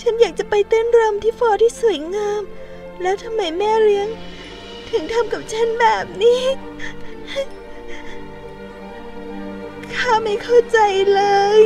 [0.00, 2.42] ฉันอยากจะไปเต้นรำที่ฟลอร์ที่สวยงาม
[3.02, 4.08] แล้วทำไมแม่เลี้ยง
[4.90, 6.42] ถึงทำกับฉันแบบนี้
[9.94, 10.78] ข้าไม่เข้าใจ
[11.14, 11.22] เล
[11.58, 11.60] ย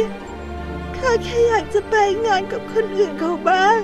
[0.97, 1.95] ข้าแค่อยากจะไป
[2.27, 3.81] งานกับคนอื่นเขาบ้าง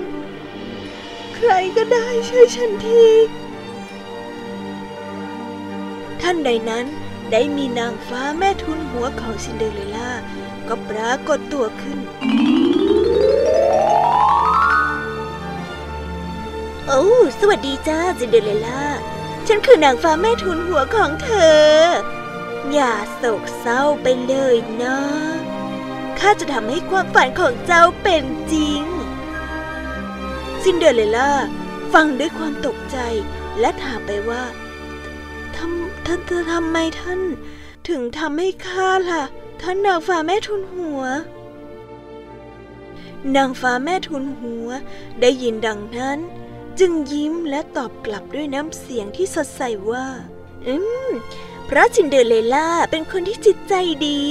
[1.35, 3.05] ใครก็ได้ช่วยฉันที
[6.21, 6.85] ท่านใดนั้น
[7.35, 10.11] ได้มีนางฟ้าแม่ทุนหัวของซินเดอเรลล่า
[10.67, 11.99] ก็ปรากฏตัวขึ้น
[16.87, 17.05] โอ้
[17.39, 18.83] สวัสดีจ้าซินเดอเรลล่า
[19.47, 21.67] ฉันคือนางฟ้าแม่ทูนหัวของเธอ
[22.71, 24.97] อย่าโศกเศร้าไปเลยนะ
[26.19, 28.83] ข้าจะทำให้ความฝันของเจ้าเป็นจริง
[30.63, 31.31] ซินเดอเรลล่า
[31.93, 32.97] ฟังด้วยความตกใจ
[33.59, 34.43] และถามไปว่า
[36.05, 37.21] ท่านจะทำไมท่าน
[37.89, 39.23] ถึงทำให้ข้าล่ะ
[39.61, 41.01] ท่านนางฟ้าแม่ทูนหัว
[43.35, 44.67] นางฟ้าแม่ทุนหัว
[45.21, 46.19] ได้ยินดังนั้น
[46.79, 50.05] จึงยิ้มและตอบกลับด้วยน้ำเสียงที่สดใสว่า
[50.67, 50.75] อื
[51.09, 51.11] ม
[51.75, 53.73] พราะซินเดอเรลล่าเป็นคนที่จิตใจ
[54.07, 54.21] ดี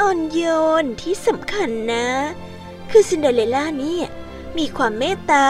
[0.00, 0.42] อ่อนโย
[0.82, 2.08] นที่สำคัญนะ
[2.90, 3.98] คือซินเดอเรลล่านี่
[4.58, 5.46] มีความเมตตา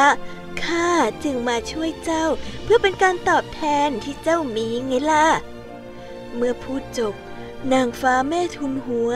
[0.62, 0.88] ข้า
[1.24, 2.24] จึงมาช่วยเจ้า
[2.64, 5.26] เพื่อเป็นการตอบแทนที่เจ้ามีไงล่ะ
[6.37, 7.14] เมื่อพูดจบ
[7.73, 9.11] นางฟ้าแม่ทุนหัว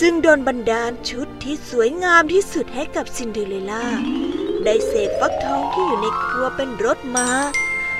[0.00, 3.84] จึงดลบันดาลชุดที่สวยงามที่สุดให้กับซินเดอเรลล่า
[4.64, 7.28] ได้เสกฟักทองที่อยู่ในครัวเป็นรถม้า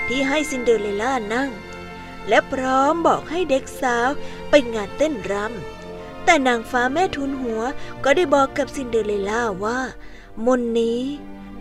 [0.07, 1.51] ที่ให้ซินเดอเรลล่านั่ง
[2.29, 4.09] และพร้อมบอกให้เด็กสาว
[4.51, 7.63] ไปงานเต้นรำแต่นางฟ้าแม่ทูนหัว
[8.05, 9.81] ก็ได้บอกกับซินเดอเรลล่าว่า
[10.47, 11.03] มนต์นี้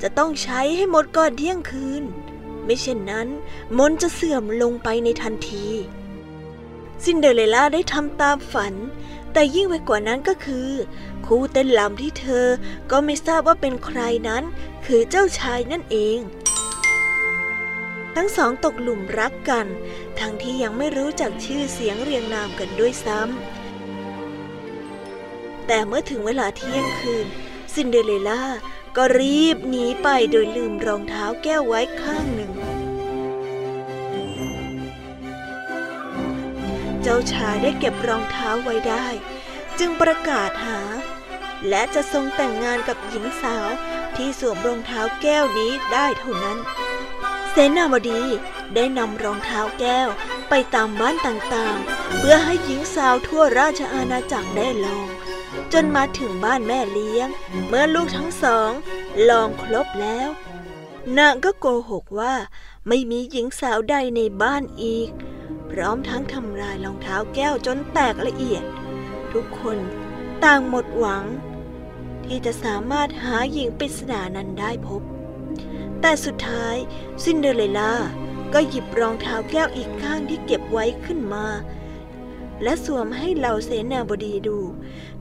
[0.02, 2.04] จะต้องใช้ให้หมดก่อนเที่ยงคืน
[2.66, 3.28] ไม่เช่นนั้น
[3.78, 5.68] มนต์จะเสื่อมลงไปในทันที
[7.04, 8.74] ซินเดอเรลล่าได้ทำตามฝัน
[9.34, 10.70] แต่ยิ่งไปกว่านั้นก็คือ
[11.26, 12.48] คู่เต้นรำที่เธอ
[12.92, 14.44] ก็ไม่ทราบว่าเป็นใครนั้น
[14.86, 16.20] คือเจ้าชายนั่นเอง
[18.16, 19.68] ทั้งสองตกหลุมรักกัน
[20.20, 27.28] ทั้งที่ยังไม่รู้จักชื่อเสียงเรียงนามกันด้วยซ้ำแต่เมื่อถึงเวลาเที่ยงคืน
[27.74, 28.44] ซินเดอเรลล่า
[28.98, 32.52] ก็รีบหนีไปโดยลืมรองเท้าแก้วไว้ข้างหนึ่ง
[37.04, 39.06] เจ้าชายได้เก็บรองเท้าไว้ได้
[39.80, 40.80] จึงประกาศหา
[41.70, 43.70] และจะทรงแต่งงานกับหญิงสาว
[44.16, 46.58] ที่สวมรองเท้าแก้วนี้ได้เท่านั้น
[47.50, 48.22] เสนาวดี
[48.76, 50.08] ได้นำรองเท้าแก้ว
[50.50, 55.08] ไปตามบ้านต่างๆ เพื่อให้หญิงสาวทั่วราชอาณาจักรได้ลอง
[55.74, 57.28] จนมาถึงบ้านแม่เลี้ยง
[57.68, 58.72] เมื่อลูกทั้งสอง
[59.30, 60.30] ลองครบแล้ว
[61.18, 62.34] นางก็โกหกว่า
[62.88, 65.10] ไม่มีหญิงสาวใดในบ้านอีก
[65.72, 68.64] พร้อมทั้งทำลายรองเท้าแก้วจนแตกละเอียด
[69.34, 69.78] ทุกคน
[70.44, 71.26] ต่างหมดหวัง
[72.26, 75.02] ที่จะสามารถหาหญิงปริศนานั้นได้พบ
[76.02, 76.76] แต่สุดท้าย
[77.24, 77.94] ซินเดอเรลล่า
[78.54, 81.46] ก็หยิบรองเท้าแก้วอีกข้างที่เก็บไว้ขึ้นมา
[82.64, 84.60] และสวมให้เหล่าเสนาบดีดู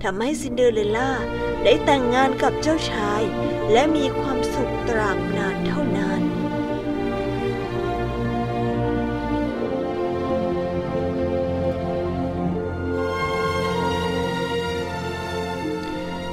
[0.02, 1.10] ทำให้ซินเดอเรลล่า
[1.64, 3.22] ได้แต่งงานกับเจ้าชาย
[3.72, 6.22] และมีความสุขตราบนานเท่านาน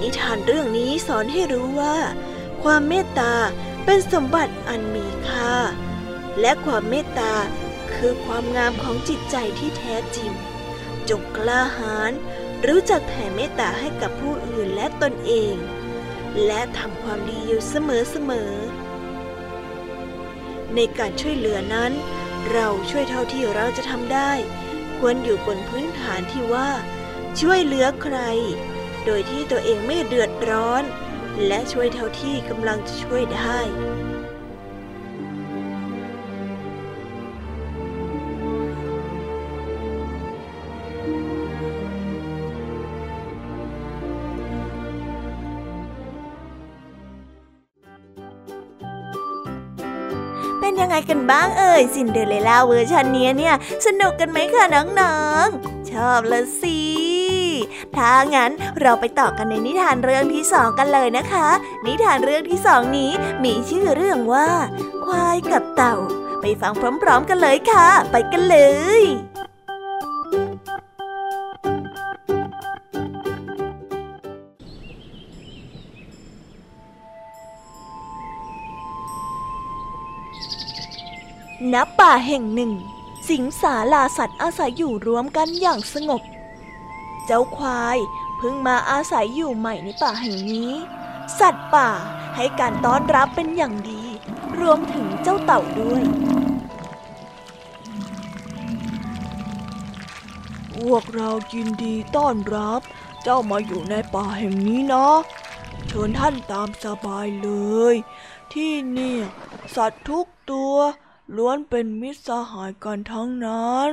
[0.05, 1.97] นิทานเรื่องนี้สอนให้รู้ว่า
[2.63, 3.33] ความเมตตา
[3.85, 5.55] เป็นสมบัติอันมีค่า
[6.41, 7.33] และความเมตตา
[7.93, 10.31] คือความงามของจิตใจที่แท้จริง
[11.09, 12.11] จงกล้าหาญ
[12.67, 15.55] รู้จักแผ่เมตตาให้กับผู้อื่นและตนเอง
[16.45, 21.91] และทำความดีอยู่เสมอๆในการช่วยเหลือนั้น
[22.51, 24.31] เราช่วยเท่าที่เราจะทำได้
[24.97, 26.69] ควรอยู่บนพื้นฐานที่ว่า
[27.41, 28.17] ช่วยเหลือใคร
[29.05, 30.83] โดยที่ตัวเองไม่เดือดร้อน
[31.47, 33.57] และช่วยเท่าที่กำลังจะช่วยได้
[50.59, 54.63] เป็นยังไงกันบ้างเอ่ยซินเดอเรลล่าเวอร์ชันนี้เนี่ย สนุกกันไหมคะ
[54.99, 57.14] น้องๆ ชอบละสิ
[57.97, 61.47] ถ้างั้นเราไปต่อกันในนิทานเรื่องที่สองกันเลยนะคะ
[61.85, 63.11] นิทานเรื่องที่สองนี้
[63.43, 64.49] มีชื่อเรื่องว่า
[65.05, 65.95] ควายกับเต่า
[66.41, 68.57] ไปฟังพร้อมๆกันเลยค่ะ ไปกันเล
[69.01, 69.03] ย
[81.73, 82.71] ณป่าแห่งหนึ่ง
[83.29, 86.21] สิงสาราสัตว์อาศัยอยู่รวมกันอย่างสงบ
[87.25, 87.97] เจ้าควาย
[88.37, 90.71] เพิ่งมาอาศัยอยู่ใหม่ในป่าแห่งนี้
[91.39, 91.89] สัตว์ป่า
[92.35, 94.03] ให้การต้อนรับเป็นอย่างดี
[94.59, 96.03] รวมถึงเจ้าเต่าด้วย
[100.75, 102.81] พวกเรายินดีต้อนรับ
[103.23, 105.09] เจ้ามาอยู่ในป่าแห่งนี้นะ
[105.87, 107.49] เชิญท่านตามสบายเล
[107.93, 107.95] ย
[108.53, 109.21] ที่เนี่ย
[109.75, 110.75] สัตว์ทุกตัว
[111.35, 113.91] ล้วนเป็นมิตรสหายกันทั้งนั้น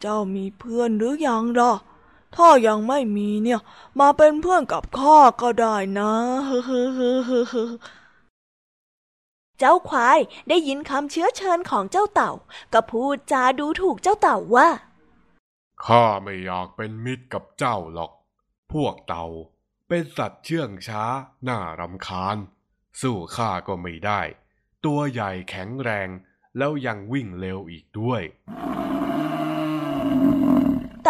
[0.00, 1.72] เจ้ามีเพื่อนหรือยังล่ะ
[2.36, 3.60] ถ้ายังไม่มีเนี่ย
[4.00, 6.12] มาเป็นเพื่อนกับข้าก็ได้นะ
[9.58, 12.32] เจ้าควายได้ยินคำเชื้อเชิญของเจ้าเต่า
[12.72, 14.68] ก็พูดจาดูถูกเจ้าเต่าว่า
[15.84, 18.12] ข้าไม่อยากเป็นมิตรกับเจ้าหรอก
[18.72, 19.26] พวกเต่า
[19.88, 21.04] เป็นสัตว์เชื่องช้า
[21.48, 22.36] น่ารำคาญ
[23.00, 24.20] สู้ข้าก็ไม่ได้
[24.84, 26.08] ตัวใหญ่แข็งแรง
[26.58, 28.22] แล้วยังวิ่งเร็วอีกด้วย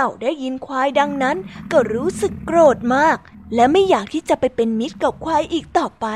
[0.00, 1.36] ต่าได้ยินควายดังนั้น
[1.72, 3.18] ก็รู้สึกโกรธมาก
[3.54, 6.06] และไม่อยากที่จะไปเป็นมิตรกับควายอีกต่อไป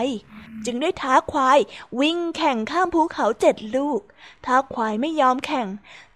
[0.65, 1.59] จึงได้ท้าควาย
[2.01, 4.01] วิ่งแข่งข้ามภูเขาเจ็ดลูก
[4.47, 5.69] ถ้าควายไม่ยอมแข่ง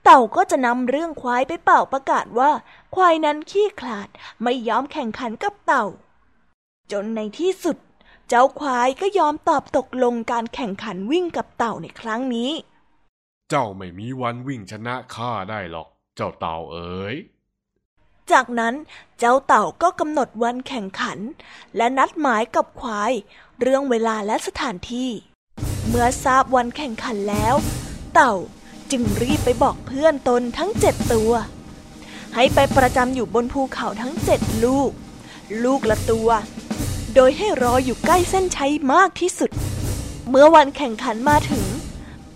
[0.04, 2.50] เต่าก็จะนำเรื่องควายไปเป่าประกาศว่า
[2.94, 4.08] ควายนั้นขี้ขลาด
[4.42, 5.84] ไม่ยอมแข่งขันกับเต่า
[6.92, 7.76] จนในที่สุด
[8.28, 12.50] เจ้าควายก็ยอมตอบตกลงการแข่งขันวิ่งกับเต่าในครั้งนี้
[13.50, 17.16] เจ้าไม่มีวันวิ่งชนะข้าได้หรอก เจ้าเต่าเอ๋ย
[18.32, 18.74] จากนั้น
[19.18, 21.18] เจ้าเต่าก็กำหนดวันแข่งขัน
[21.76, 23.12] และนัดหมายกับควาย
[23.60, 25.10] เรื่องเวลาและสถานที่
[25.88, 27.54] เมื่อทราบวันแข่งขันแล้ว
[28.14, 28.34] เต่า
[28.90, 31.32] จึงรีบไปบอกเพื่อนตนทั้งเจ็ดตัว
[32.34, 34.90] ให้ไปประจำอยู่บนภูเขาทั้งเจ็ดลูก
[35.64, 36.30] ลูกละตัว
[37.14, 39.50] โดยให้รออยู่ใกล้เส้นชัยมากที่สุด
[40.28, 41.64] เมื่อวันแข่งขันมาถึง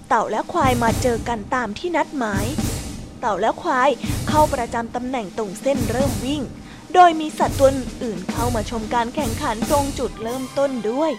[0.08, 2.44] เต่าและควายมาเจอกันตามที่นัดหมาย
[3.22, 3.90] เต่าและควาย
[4.28, 6.42] เข้าประจำตำแหน่งตรงเส้นเริ่มวิ่ง
[6.94, 7.70] โดยมีสัตว์ตัว
[8.02, 11.12] อื่นเข้ามาชมการแข่งขันตรงจุดเริ่มต้นด้วย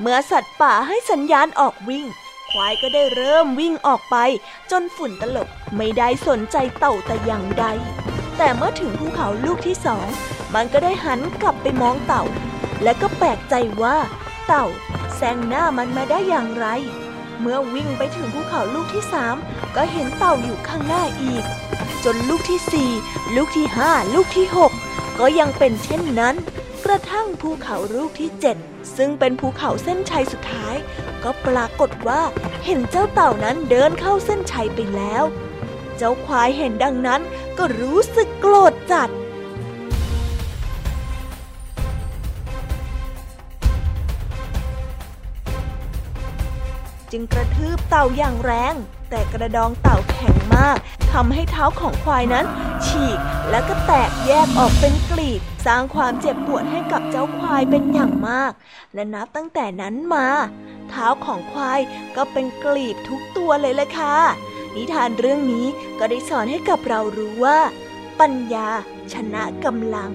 [0.00, 2.06] เมื่อสัตว์ป่าให้สัญญาณออกวิ่ง
[2.50, 4.16] ควายก็ได้เริ่มวิ่งออกไป
[4.70, 7.64] จนฝุ่นตลบไม่ได้สนใจเต่าแต่อย่างใด
[8.38, 10.06] แต่เมื่อถึงภูเขาลูกที่สอง
[10.54, 12.24] มันก็ได้หันกลับไปมองเต่า
[12.82, 13.96] และก็แปลกใจว่า
[14.46, 14.64] เต่า
[15.16, 16.66] แซงหน้ามันมาได้อย่างไร
[17.46, 19.36] มื่อวิ่งไปถึงภูเขาลูกที่สาม
[19.76, 21.44] ก็เห็นเต่าอยู่ข้างหน้าอีก
[22.04, 22.90] จนลูกที่สี่
[23.36, 24.72] ลูกที่ห้าลูกที่หก
[25.18, 26.34] ก็ยังเป็นเช่นนั้น
[26.84, 28.56] กระทั่งภูเขาลูกที่เจ็ด
[28.96, 30.74] ซึ่งเป็นภูเขาเส้นชัยสุดท้าย
[31.24, 32.22] ก็ปรากฏว่า
[32.64, 35.24] เห็นเจ้าเต่านั้นเดินเข้าเส้นชัยไปแล้ว
[35.96, 37.20] เจ้าควายเห็นดังนั้น
[37.58, 39.10] ก็รู้สึกโกรธจัด
[47.12, 48.74] จึงกระทืบเต่าอย่างแรง
[49.10, 50.78] แต่กระดองเต่าแข็งมาก
[51.12, 52.46] ทำให้เท้าของควายนั้น
[52.86, 53.18] ฉีก
[53.50, 58.52] และก็แตกแยกออกเป็นกลีบ สร้างความเจ็บปวดให้กับเจ้าควายเป็นอย่างมาก
[58.94, 60.26] และนับตั้งแต่นั้นมา
[60.88, 61.80] เท้าของควาย
[62.16, 64.16] ก็เป็นกลีบทุกตัวเลยละค่ะ
[64.74, 65.66] นิทานเรื่องนี้
[65.98, 67.58] ก็ได้สอนให้กับเรารู้ว่า
[68.20, 68.68] ปัญญา
[69.12, 70.10] ชนะกำลัง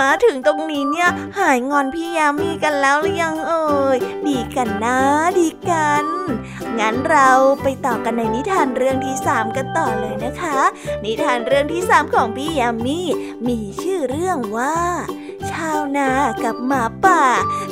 [0.00, 1.08] มาถึงตรงนี้เนี่ย
[1.38, 4.98] หายงอนพี่ยามีกันแล้วหรือยังเอ่ยดีกันนะ
[5.38, 6.04] ดีกัน
[6.78, 7.30] งั้นเรา
[7.62, 10.58] ไปต่อกันในนิทานเรื่องที่สามกันต่อเลยนะคะ
[11.04, 13.00] นิทานเรื่องที่สามของพี่ยามี
[13.46, 14.76] มีชื่อเรื่องว่า
[15.50, 16.08] ชาวนา
[16.44, 17.22] กับหมาป่า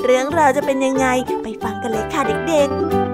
[0.05, 1.07] เรื่องราวจะเป็นยังไง
[1.43, 3.08] ไปฟังกันเลยค่ะเด็กๆ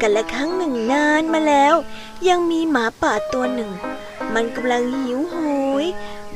[0.00, 1.74] กันละครั้งหนึ่งนานมาแล้ว
[2.28, 3.70] ยังมีหมาป่าตัวหนึ่ง
[4.34, 5.36] มันกำลังหิวโห
[5.84, 5.86] ย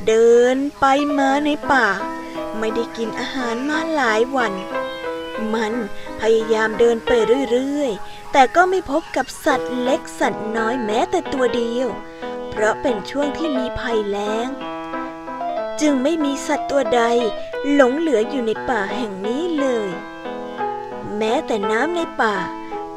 [0.07, 0.85] เดินไป
[1.17, 1.87] มาในป่า
[2.57, 4.53] ไม่ได้กินอาหารมาหลายวัน
[5.53, 5.73] มัน
[6.21, 7.11] พยายามเดินไป
[7.51, 11.87] เรื่อยๆ แต่ก็ไม่พบกับสัตว์เล็กสัตว์น้อยแม้แต่ตัวเดียว
[12.49, 14.49] เพราะเป็นช่วงที่มีภัยแล้ง
[15.81, 17.01] จึงไม่มีสัตว์ตัวใด
[17.73, 19.89] หลงเหลืออยู่ในป่าแห่งนี้เลย
[21.17, 22.35] แม้แต่น้ำในป่า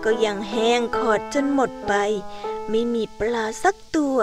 [0.09, 1.92] ก็ยังแห้งขอดจนหมดไป
[2.70, 4.18] ไม่มีปลาสักตัว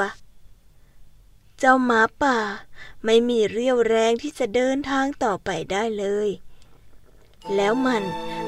[1.59, 2.37] เจ้าหมาป่า
[3.05, 6.29] ไม่มีเรี่ยวแรงที่จะเดินทางต่อไปได้เลย
[7.55, 8.03] แล้วมัน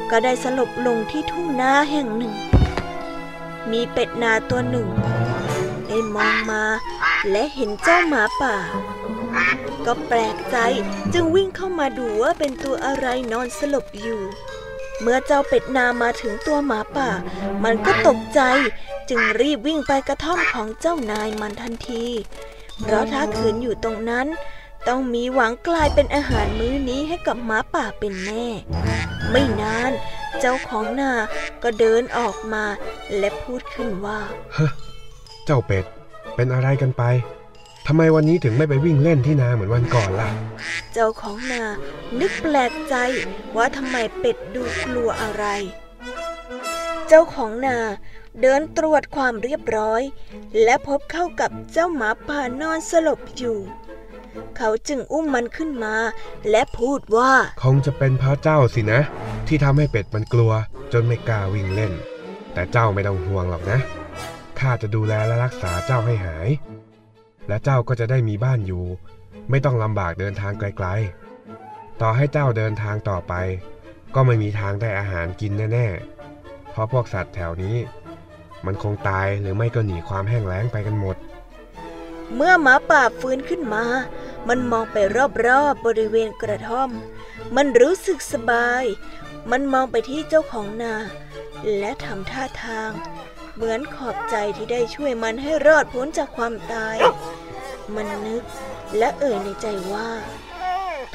[0.10, 2.36] ก็ได้สลบลงที่ทุ่งนาแห่งหนึ่ง
[3.72, 4.88] มีเป็ดนาตัวหนึ่ง
[5.88, 6.64] ได้มองมา
[7.32, 8.56] และเห็นเจ้าหมาป่า
[9.86, 10.58] ก็แปลกใจ
[11.14, 14.22] จึงวิ่งเข้ามาดูว่าเป็นตัวอะไรนอนสลบอยู่
[15.02, 17.10] เมื่อเจ้าเป็ดนามาถึงตัวหมาป่า
[17.64, 18.42] มันก็ตกใจ
[19.10, 22.06] จึงรีบวิ่งไปกระท่อมของเจ้านายมันทันที
[22.82, 24.28] เพราะถ้าขืนอยู่ตรงนั้น
[24.88, 28.46] ต้องมีหวังกลายเป็นอาหารมื้อนี้ให้กับหมาป่าเป็นแน่
[29.32, 29.92] ไม่นาน
[30.40, 31.12] เจ้าของนา
[31.64, 32.66] ก็เดินออกมา
[33.18, 34.20] และพูดขึ้นว่า
[35.46, 35.86] เจ้าเป็ด
[36.36, 37.04] เป็นอะไรกันไป
[37.88, 40.30] ทำไมวันนี้ถึงไม่ไปวิ่งเล่นที่นาเหมือนวันก่อนล่ะ
[40.94, 41.64] เจ้าของนา
[42.20, 42.96] นึกแปลกใจ
[43.56, 45.46] ว่าทำไมเป็ดดูกลัวอะไร
[47.08, 47.78] เจ้าของนา
[48.42, 50.02] เดินตรวจความเรียบร้อย
[50.64, 53.58] และพบเข้ากับเจ้าหมาป่านอนสลบอยู่
[54.58, 55.96] เขาจึงอุ้มมันขึ้นมา
[56.50, 57.32] และพูดว่า
[57.64, 59.02] คงจะเป็นเพราะเจ้าสินะ
[59.48, 60.52] ที่ทำให้เป็ดมันกลัว
[60.94, 61.94] จนไม่กล้าวิ่งเล่น
[62.54, 63.80] แต่เจ้าไม่ต้องห่วงหรอกนะ
[64.60, 66.48] ข้าจะดูแลและรักษาเจ้าให้หาย
[67.48, 68.86] และเจ้าก็จะได้มีบ้านอยู่
[69.50, 73.34] ไม่ต้องลำบากเดินทางไกลๆ ต่อให้เจ้าเดินทางต่อไป
[74.16, 77.76] ก็ไม่มีทางได้อาหารกินแน่ๆ เพราะพวกสัตว์แถวนี้
[78.66, 81.16] มันคงตายหรือไม่ก็หนีความแห้งแล้งไปกันหมด
[82.36, 83.86] เมื่อหมาป่าฟื้นขึ้นมา
[84.48, 84.98] มันมองไป
[85.48, 86.90] รอบๆบริเวณกระท่อม
[87.56, 88.84] มันรู้สึกสบาย
[89.52, 90.96] มันมองไปที่เจ้าของนา
[91.78, 92.92] และทำท่าทาง
[93.56, 96.98] เหมือนขอบใจที่ได้ช่วยมันให้รอดพ้นจากความตาย
[97.94, 98.44] มันนึก
[98.98, 100.10] และเอ่ยในใจว่า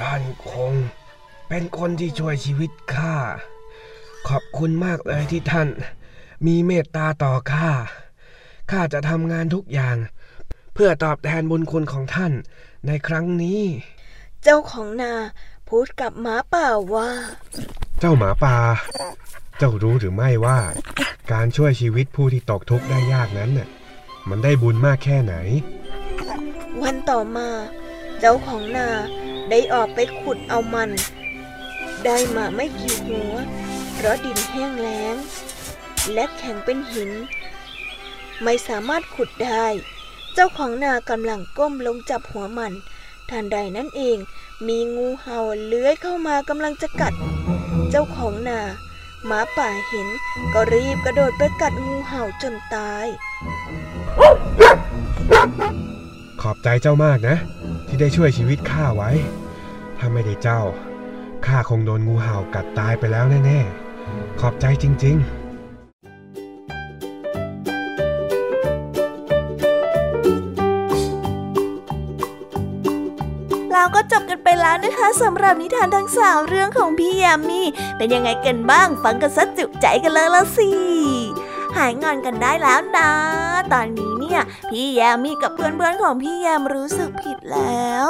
[0.01, 0.73] ท่านคง
[1.49, 3.17] เป็นคนที่ช่วยชีวิตข้า
[4.29, 5.69] ขอบคุณมากเลยที่ท่าน
[6.47, 7.71] มีเมตตาต่อข้า
[8.71, 9.97] ข้าจะทำงานทุกอย่าง
[10.75, 12.33] เพื่อตอบแทนบุญคุณของท่าน
[12.87, 13.63] ในครั้งนี้
[14.43, 15.13] เจ้าของนา
[15.69, 17.11] พูดกับหมาป่าว่า
[18.01, 18.57] เจ้าหมาป่า
[19.59, 20.59] เจ้ารู้หรือไม่ว่า
[21.33, 23.69] การช่วยชีวิตผู้ที่ตกทุกข์ได้ยากนั้นน่ะ
[24.29, 25.35] มันได้บุญมากแค่ไหน
[26.83, 27.49] วันต่อมา
[28.21, 28.89] เจ้าของนา
[29.51, 30.91] ได้ออกไปขุดเอามัน
[32.05, 33.33] ได้มาไม่กี่หัว
[33.95, 35.15] เพราะดินแห้งแล้ง
[36.13, 37.11] และแข็งเป็นหิน
[38.43, 39.67] ไม่สามารถขุดได้
[40.35, 42.73] เจ้าของนากำลังก้มลงจับหัวมัน
[43.31, 44.19] ทันใดนั้นเอง
[44.67, 47.15] มีงูเห่าเลื้อยเข้ามากำลังจะกัด
[47.91, 48.61] เจ้าของนา
[49.27, 50.09] หมาป่าเห็น
[50.55, 53.07] ก็รีบกระโดดไปกัดงูเห่าจนตาย
[56.43, 57.37] ขอบใจเจ้ามากนะ
[57.87, 59.11] ที่ได้ช่วยชีวิตข้าไว้
[59.99, 60.61] ถ้าไม่ได้เจ้า
[61.47, 65.41] ข้าคงโดนงูเห่ากัดตายไปแล้วแน่ๆ ขอบใจจริงๆ
[73.73, 77.63] เราก็จบกันไปแล้วนะคะสำหรับนิทานทั้งสามเรื่องของพี่ยามี
[77.97, 80.71] เป็นยังไงกันบ้างฟังกันสัจุใจกันเลยละสิ
[81.77, 83.11] หายงอนกันได้แล้วนะ
[83.73, 84.41] ตอนนี้เนี่ย
[84.71, 88.09] พี่แยมมี่กับเพื่อนๆของพี่แยมรู้สึกผิดแล้ว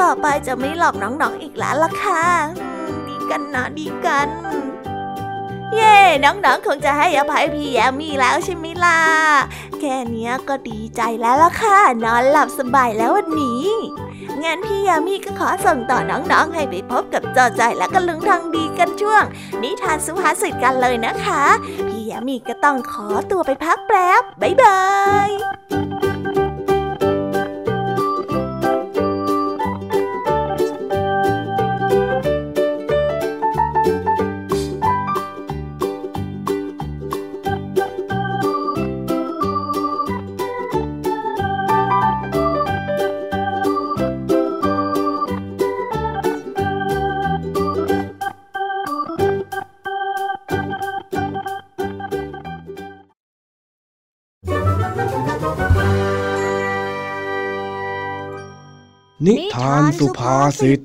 [0.00, 2.26] ต่อไปจะไม่หลอกน้องๆอีกแล้วล่ะค่ะ
[3.08, 4.28] ดีกันนะดีกัน
[5.74, 9.00] เย่น้องๆ คงจะให้อภัยพี่แยมมี่แล้วใช่ไหมล่ะ
[9.80, 13.64] แค่นี้ก็ดีใจแล้วล่ะค่ะ นอนหลับสบายแล้ววันนี้
[14.44, 19.22] งั้นพี่แยามีก็ขอส่งต่อน้องๆ ให้ไปพบกับจอใจและกันลุงทางดีกันช่วง
[19.62, 21.44] นิทานสุภาษิตกันเลยนะคะ
[21.88, 24.80] พี่ ยามีก็ต้องขอตัวไปพักแป๊บ บ๊ายบา
[25.28, 26.11] ย
[59.98, 60.80] สุภาษิต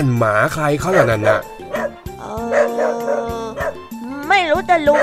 [0.00, 1.40] นั่นหมาใครเขาล่ะนั่นน่ะ
[2.18, 2.24] เอ
[3.44, 3.46] อ
[4.28, 5.02] ไม่รู้แต่ลุง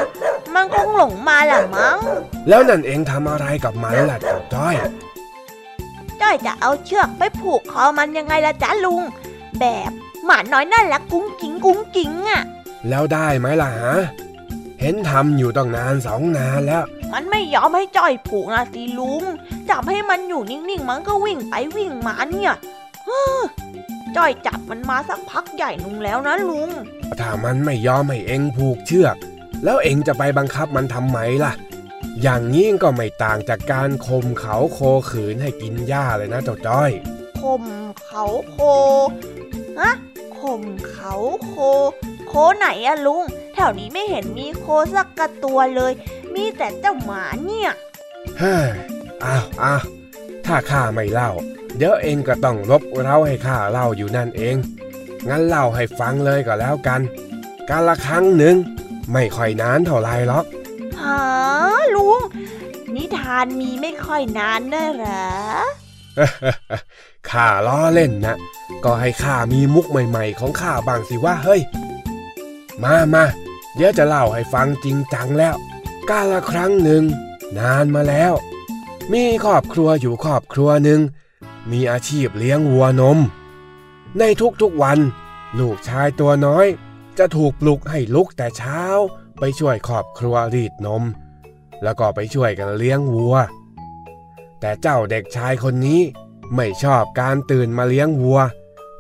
[0.54, 1.98] มันคงหลงมาแหละมั้ง
[2.50, 4.76] แล้วนั่นเองทำอะไรกับมันล่ะเจ้าจ้อย
[6.22, 9.02] จ้อยจะเอาเชือกไปผูกคอมันยังไงล่ะจ๊ะลุง
[9.60, 9.92] แบบ
[10.26, 12.44] หมาน้อยน่ารักกุ้งกิ้งกุ้งกิ้งอะ
[12.90, 13.96] แล้วได้ไหมล่ะฮะ
[14.80, 16.84] เห็นทำอยู่ต้องนานสองนานแล้ว
[17.14, 19.24] มันไม่ยอมให้จ้อยผูกนะสิลุง
[19.70, 22.54] จับให้มันอยู่นิ่งๆ มันก็วิ่งไปวิ่งมาเนี่ย
[23.06, 23.40] เฮ้อ
[24.18, 26.70] จ้อยจับมันมาสักพักใหญ่นุงแล้วนะลุง
[27.20, 29.16] ถ้ามันไม่ยอมให้เองผูกเชือก
[29.64, 31.54] แล้วเองจะไปบังคับมันทำไมล่ะ
[32.22, 36.92] อย่างนี้ก็ไม่ต่างจากการข่มเขาโคขืนให้กินหญ้าเลยนะเจ้าจ้อย
[37.42, 37.64] ข่ม
[38.06, 38.58] เขาโค
[39.80, 39.92] ฮะ
[40.40, 41.16] ข่มเขา
[41.46, 41.56] โค
[42.28, 44.66] โคไหนอะลุง แถวนี้ไม่เห็นมีโค
[44.96, 45.94] สักกระตัวเลย
[46.34, 47.72] มีแต่เจ้าหมาเนี่ย
[48.40, 48.70] เฮ้ย
[49.24, 49.84] อ้าวอ้าว
[50.46, 51.32] ถ้าข้าไม่เล่า
[51.78, 54.56] เดี๋ยวเองก็ต้องรบเล่าให้ข้าเล่าอยู่นั่นเอง
[55.28, 57.02] งั้นเล่าให้ฟังเลยก็แล้วกัน
[57.70, 58.56] การละครั้งหนึ่ง
[59.14, 60.46] ไม่ค่อยนานเท่าไรหรอก
[61.00, 61.22] หา
[61.96, 62.22] ลุง
[62.96, 65.26] นิทานมีไม่ค่อยนานนะเหรอ
[67.30, 68.36] ข้าล้อเล่นนะ
[68.84, 71.62] ก็ให้ข้ามีมุกใหม่ๆ ของข้าบ้างสิว่าเฮ้ย
[72.84, 73.24] มามา
[73.76, 75.56] เดี๋ยวจะเล่าให้ฟังจริงจังแล้ว
[76.10, 77.04] กาละครั้งหนึ่ง
[77.60, 78.34] นานมาแล้ว
[79.14, 81.00] มีครอบครัวอยู่ครอบครัวหนึ่ง
[81.72, 83.18] มีอาชีพเลี้ยงวัวนม
[84.20, 84.24] ใน
[84.62, 85.00] ทุกๆวัน
[85.60, 86.68] ลูกชายตัวน้อย
[87.18, 88.82] จะถูกปลุกให้ลุกแต่เช้า
[89.40, 91.04] ไปช่วยครอบครัวรีดนม
[91.84, 93.36] แล้วก็ไปช่วยกันเลี้ยงวัว
[94.60, 96.02] แต่เจ้าเด็กชายคนนี้
[96.56, 98.40] ไม่ชอบการตื่นมาเลี้ยงวัว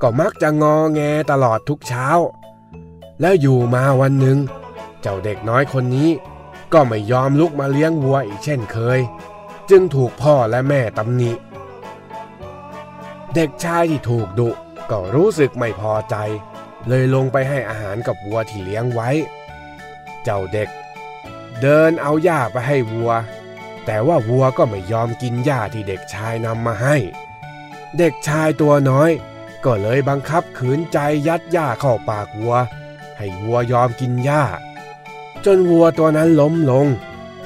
[0.01, 0.99] ก็มักจะงอแง
[1.32, 2.07] ตลอดทุกเช้า
[3.22, 4.38] แล้วอยู่มาวันหนึ่ง
[5.01, 6.09] เจ้าเด็กน้อยคนนี้
[6.74, 8.99] ก็ไม่ยอมลุกมาเลี้ยงวัวอีกเช่นเคย
[9.70, 11.32] จึงถูกพ่อและแม่ตำหนิ
[13.39, 14.49] เด็กชายที่ถูกดุ
[14.91, 16.15] ก็รู้สึกไม่พอใจ
[16.88, 19.09] เลยลงไปให้อาหารกับวัวที่เลี้ยงไว้
[20.23, 20.69] เจ้าเด็ก
[21.61, 23.11] เดินเอาหญ้าไปให้วัว
[23.85, 26.95] แต่ว่าวัวก็ไม่ยอมกินหญ้าที่เด็กชายนำมาให้
[27.97, 29.11] เด็กชายตัวน้อย
[29.65, 32.55] ก็เลยบังคับขืนใจยัดหญ้าเข้าปากวัว
[33.17, 34.43] ให้วัวยอมกินหญ้า
[35.45, 36.88] จนวัวตัวนั้นล้มลง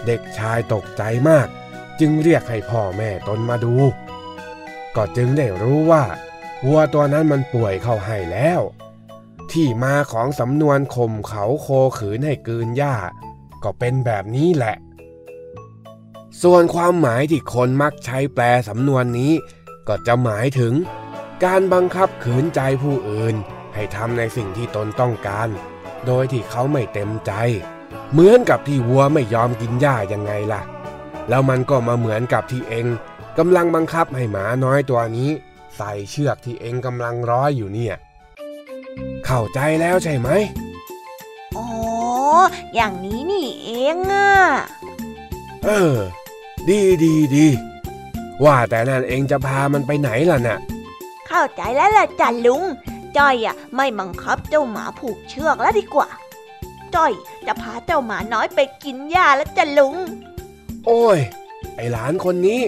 [0.05, 1.47] เด็กชายตกใจมาก
[1.99, 3.75] จึงเรียกให้พ่อแม่ตนมาดู
[4.95, 6.03] ก็จึงได้รู้ว่า
[6.65, 8.61] วัวตัวนั้นมันป่วยเข้าให้แล้ว
[9.51, 11.67] ที่มาของสำนวนข่มเขาโค
[11.97, 12.95] ขืนให้กืนหญ้า
[13.63, 14.75] ก็เป็นแบบนี้แหละ
[16.43, 19.33] ส่วนความหมายที่คนมักใช้แปลสำนวนนี้
[19.87, 20.73] ก็จะหมายถึง
[21.43, 23.35] การบังคับขืนใจผู้อื่น
[23.73, 25.49] ให้ทำในสิ่งที่ตนต้องการ
[26.05, 27.31] โดยที่เขาไม่เต็มใจ
[28.11, 30.61] เหมือนกับที่วัวไม่ยอมกินหญ้ายังไงล่ะ
[31.29, 32.85] แล้วมันก็มาเหมือนกับที่เอง
[33.37, 35.29] กำลังบังคับให้หมาน้อยตัวนี้
[35.77, 37.95] ใส่เชือกที่เองกำลังร้อยอยู่เนี่ย
[39.25, 40.29] เข้าใจแล้วใช่ไหม
[41.57, 41.67] อ๋อ
[42.75, 44.29] อย่างนี้นี่เองอะ
[45.65, 45.95] เออ
[46.69, 47.47] ดีดีดี
[48.43, 50.57] ว่าแต่นั่นเองจะพามันไปไหนล่ะน่ะ
[51.27, 52.63] เข้าใจแล้วล่ะจ้ะลุง
[53.17, 56.07] จ้อยอะไม่บังคับเจ้าหมาผูกเชือกแล้วดีกว่า
[56.95, 57.11] จ้อย
[57.47, 59.95] จะพาเจ้าหมาน้อยไปกินหญ้าแล้วจ้ะลุง
[60.85, 61.19] โอ้ย
[61.75, 62.61] ไอหลานคนนี้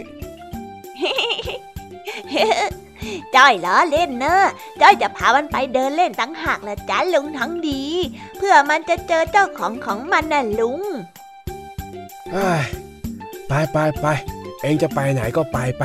[3.36, 4.43] จ้อยล้อเล่นเนอะ
[4.82, 7.84] จ้อยจะพามันไปเดินเล่นตั้งหากละจ้าลุงทั้งดี
[8.38, 10.82] เพื่อมันจะเจอเจ้าของของมันน่ะลุง
[12.32, 12.64] เฮ้ย
[13.47, 14.06] ไปไปไป
[14.62, 15.84] เองจะไปไหนก็ไปไป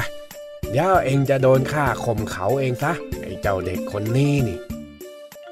[0.70, 2.92] เดี๋ยวเองจะโดนฆ่าข่มเขาเองซะ
[3.22, 4.58] ไอ้เจ้าเด็กคนนี้นี่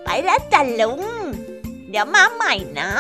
[0.05, 1.03] ไปแล้วจ้ะลุง
[1.91, 2.91] เดี๋ยวมาใหม่นะ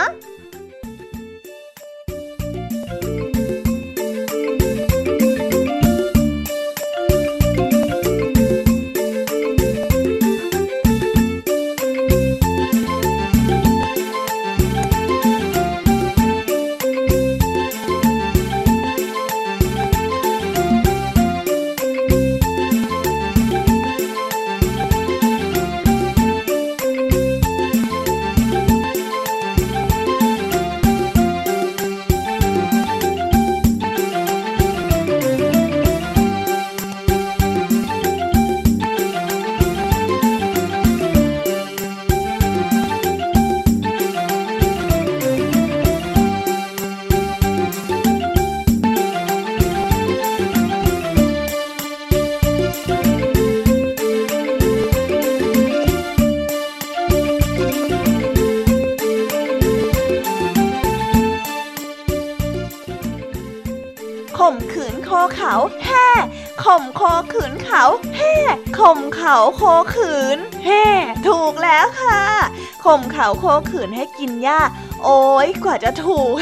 [73.19, 74.61] เขาโคขืนให้กินหญ้า
[75.05, 76.35] โอ้ยกว่าจะถูก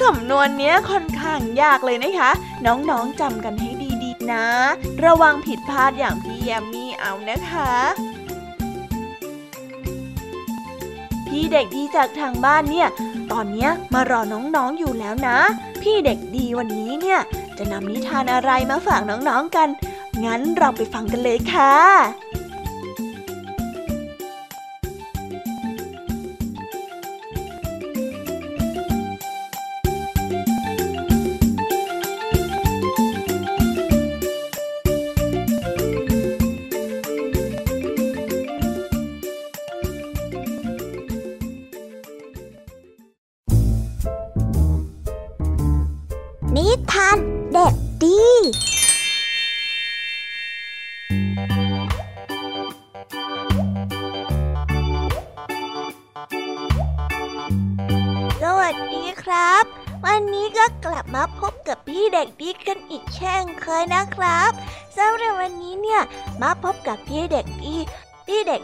[0.00, 2.30] สำนวนเนี้ยค่อนข้างยากเลยนะคะ
[2.66, 3.70] น้องๆจำกันให้
[4.02, 4.46] ดีๆนะ
[5.04, 7.72] ระวังผิดพลาดอย่างพี่แยมมี่เอานะคะ
[11.26, 12.88] พี่เด็กดีจากทางบ้านเนี่ย
[13.32, 15.38] ตอนเนี้ยมารอน้องๆอยู่แล้วนะ
[15.82, 17.20] พี่เด็กดีวันนี้เนี่ย
[17.58, 19.68] จะนำนิทานอะไรมาฝากน้องๆกัน
[20.24, 21.74] งั้นเราไปฟังกันเลยค่ะ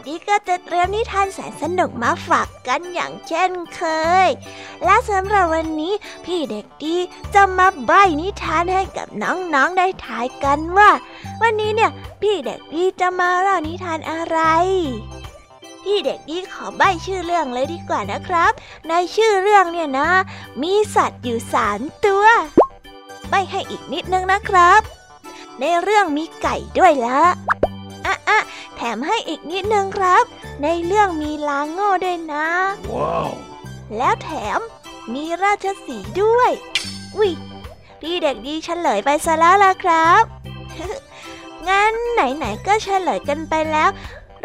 [0.05, 3.81] พี่เด็กดีก็จะเตรียมนิทานแสนสนุกมาฝากกันอย่างเช่นเค
[4.27, 4.29] ย
[4.83, 5.93] และสำหรับวันนี้
[6.25, 6.95] พี่เด็กดี
[7.33, 7.91] จะมาใบ
[8.21, 10.89] นิทานให้กับน้องๆได้ทายกันว่า
[11.41, 11.91] วันนี้เนี่ย
[12.21, 14.39] พี่เด็กดีจะมาเล่านิทานอะไร
[15.83, 18.51] พี่เด็กดีขอใบชื่อเรื่องเลยดีกว่านะครับ
[18.87, 20.09] ในชื่อเรื่องเนี่ยนะ
[20.61, 22.25] มีสัตว์อยู่สามตัว
[23.29, 24.81] ใบให้อีกนิดนึงนะครับ
[25.59, 27.21] ในเรื่องมีไก่ด้วยละ
[28.05, 28.39] อะอะ
[28.75, 30.23] แถมให้อีกนิดนึงครับ
[30.61, 32.47] ในเรื่องมีลาโง่ด้วยนะ
[32.93, 33.29] ว้าว
[33.97, 34.59] แล้วแถม
[35.13, 36.51] มีราชสีห์ด้วย
[37.19, 37.31] วิ
[38.01, 40.23] พี่เด็กดีเฉลยไปซะแล้วล่ะครับ
[41.69, 43.89] งั้นไหนๆก็เฉลยกันไปแล้ว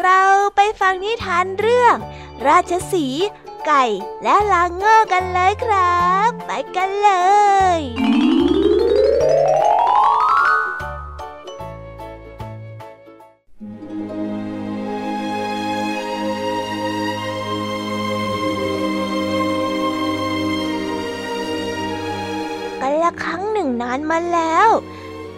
[0.01, 0.21] เรา
[0.55, 1.95] ไปฟังนิทานเรื่อง
[2.47, 3.27] ราชสีห์
[3.65, 3.83] ไก่
[4.23, 7.11] และลาโง่กันเลยครับ ไปกันเล
[7.77, 7.79] ย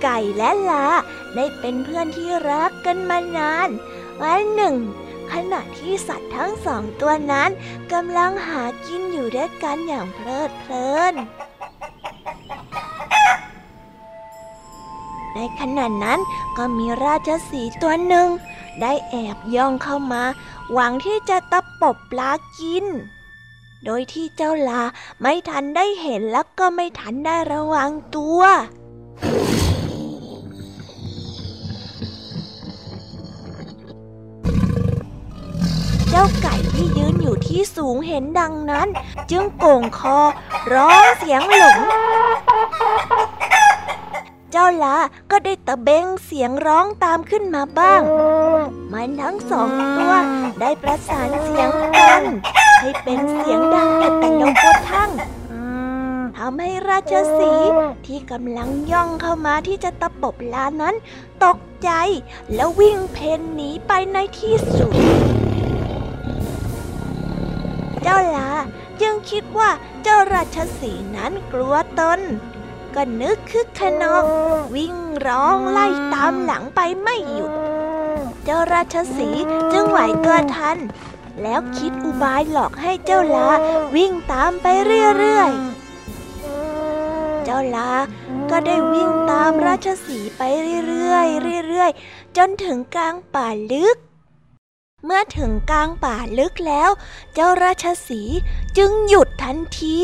[0.07, 0.87] ไก่และลา
[1.35, 3.69] ได้เป็นเพื่อนที่รักกันมานาน
[4.21, 4.75] วันหนึ่ง
[5.31, 7.49] ขณะที่สัตว์ทั้งสองตัวนั้น
[7.93, 11.13] กำลังหากินอยู่ด้วยกันอย่างเพลิดเพลิน
[15.33, 16.19] ในขณะนั้น
[16.57, 18.27] ก็มีราชสีห์ตัวหนึ่ง
[18.81, 20.23] ได้แอบย่องเข้ามา
[20.71, 22.85] หวังที่จะตะปบปลากิน
[23.85, 24.81] โดยที่เจ้าลา
[25.21, 28.41] ไม่ทันได้เห็นแล้วก็ไม่ทันได้ระวังตัว
[37.55, 38.87] ที่สูงเห็นดังนั้น
[39.31, 40.19] จึงโก่งคอ
[40.73, 41.77] ร้องเสียงหลง
[44.51, 44.97] เจ้าลา
[45.31, 48.01] ก็ได้ตะเบงเสียงร้องตามขึ้นมาบ้าง
[48.91, 50.13] มันทั้งสองตัว
[50.59, 52.21] ได้ประสานเสียงกัน
[52.79, 55.09] ให้เป็นเสียงดังเอ็ดแต่ลงกระทั่ง
[56.37, 57.53] ทำให้ราชสี
[58.05, 60.95] ที่กำลังย่องเข้ามาที่จะตะปบลานั้น
[61.43, 61.89] ตกใจ
[62.53, 64.93] แล้ววิ่งเพนหนีไปในที่สุด
[68.07, 68.49] เจ้าลา
[69.01, 69.69] จึงคิดว่า
[70.03, 72.19] เจ้าราชสีนั้นกลัวตน
[72.95, 74.25] ก็นึกคึกขนอง
[74.75, 74.95] วิ่ง
[75.27, 77.51] ร้องไล่ตามหลังไปไม่หยุด
[78.43, 79.29] เจ้าราชสี
[79.71, 80.77] จึงไหวตัวทัน
[81.41, 83.47] แล้วคิดอุบายหลอกให้เจ้าลา
[83.95, 87.91] วิ่งตามไปเรื่อยๆ เจ้าลา
[88.49, 90.41] ก็ได้วิ่งตามราชสีไป
[90.87, 93.97] เรื่อยๆเรื่อยๆ จนถึงกลางป่าลึก
[95.07, 96.89] เมื่อถึงกลางป่าลึกแล้ว
[97.33, 98.21] เจ้าราชสี
[98.77, 99.99] จึงหยุดทันที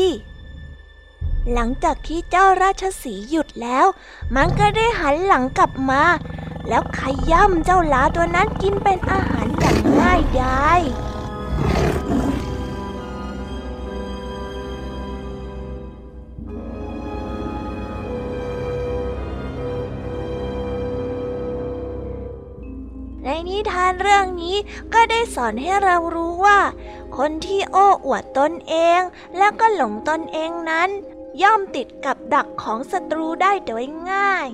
[1.52, 3.86] หลังจากที่เจ้าราชสีห์หยุดแล้ว
[4.36, 6.02] มันก็ได้หันหลังกลับมา
[6.68, 7.00] แล้วข
[7.30, 10.80] ย่ำเจ้าลาตัวนั้นกินเป็นอาหารอย่างง่ายดาย
[23.52, 24.56] นิทานเรื่องนี้
[24.94, 26.60] ก็ได้สอนให้เรารู้ว่า
[27.16, 29.00] คนที่โอ้อวดตนเอง
[29.36, 30.88] แล้วก็หลงตนเองนั้น
[31.42, 34.48] ย่อมติดกับดักของศัตรูได้โดยง่าย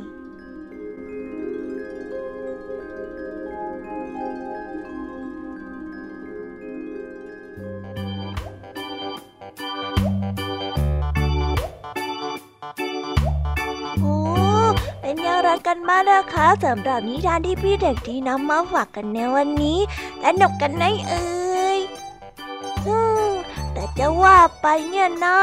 [15.09, 19.78] โอ้ไรกันบ้างนะคะสำหรับนิทานที่พี่เด็กดีนำมาฝากกันในวันนี้
[20.20, 21.78] และนกกันไหนเอ่ย
[23.72, 25.36] แต่จะว่าไปเนี่ยนะ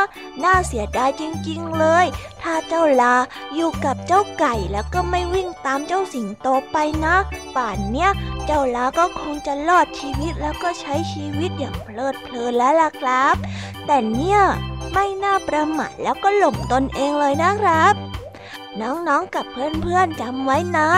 [0.43, 2.05] น่าเสียดายจริงๆเลย
[2.41, 3.15] ถ้าเจ้าลา
[3.55, 7.15] อยู่กับเจ้าไก่แล้วก็ไม่วิ่งตามเจ้าสิงโตไปนะ
[7.55, 8.09] ป่านเนี้ย
[8.45, 13.35] เจ้าลาก็คงจะรอดชีวิตแล้วก็ใช้ชีวิตอย่างเพลิดเพลินแล้วล่ะครับ
[13.85, 14.39] แต่เนี่ย
[14.93, 17.93] ไม่น่าประมาทแล้วก็หล่มตนเองเลยนะครับ
[18.81, 20.89] น้องๆกับเพื่อนๆจำไว้นะ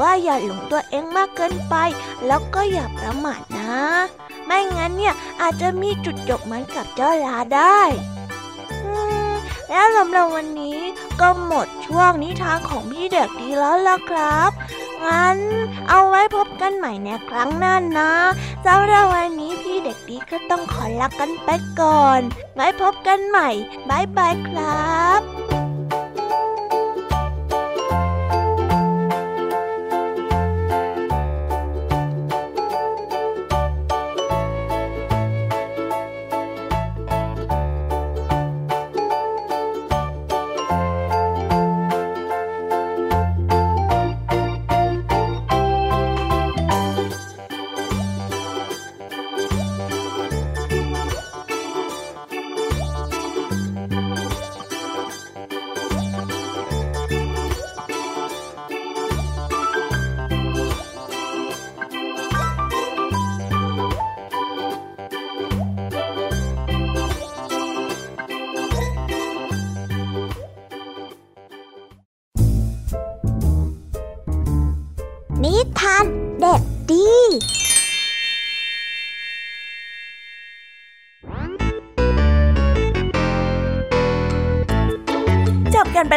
[0.00, 1.74] ว่าอย่าหลงตัวเองมากเกินไป
[2.26, 3.80] แล้วก็อย่าประมาทนะ
[4.46, 7.80] ไม่งั้นเนี่ยอาจจะมีจุดจบเหมือนกับเจ้าลาได้
[9.68, 10.78] แล้วสำหรับวันนี้
[11.20, 14.50] ก็หมดช่วงนิทานของพี่เด็กดีแล้วล่ะครับ
[15.04, 15.38] งั้น
[15.88, 18.12] เอาไว้พบกันใหม่ในครั้งหน้านะ
[18.66, 21.48] สำหรับวันนี้พี่เด็กดีก็ต้องขอลากันไป
[21.80, 22.20] ก่อน
[22.54, 23.48] ไว้พบกันใหม่
[23.88, 25.41] บายบายครับ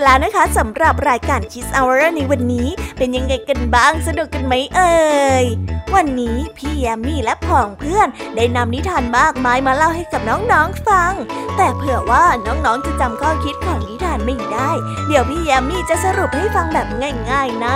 [0.06, 4.96] แล้วนะคะสำหรับรายการ Kiss Hour ในวันนี้เป็นยังไงกันบ้างสนุกกันไหมเอ่
[5.44, 5.46] ย
[5.96, 11.14] วันนี้พี่แยมมี่และผองเพื่อนได้นำนิทานมากมายมาเล่าให้กับน้องๆฟัง
[11.58, 14.72] แต่เผื่อว่าน้องๆจะจำข้อคิดของนิทานไม่ได้
[15.08, 16.88] เดี๋ยวพี่แยมมี่จะสรุปให้ฟังแบบ
[17.32, 17.68] ง่าย ๆ น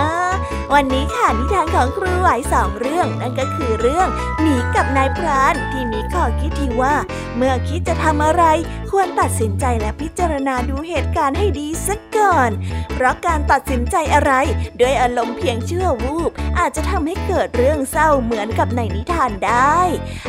[0.74, 4.08] วันนี้ค่ะนิทานของครูไหวสองเรื่อง นั่นก็คือเรื่อง
[4.40, 6.94] หมีกับนายพรานที่มีข้อคิดที่ว่า
[7.36, 8.44] เมื่อคิดจะทำอะไร
[8.90, 12.50] ควรตัดสินใจและพิจารณาดูเหตุการณ์ให้ดีสักก่อน
[12.94, 14.32] เพราะการตัดสินใจอะไร
[14.80, 19.78] ด้วยอารมณ์เพียงเชื่อวูบอาจจะทำให้เกิดเรื่องเศร้าเหมือนกับในนิทานได้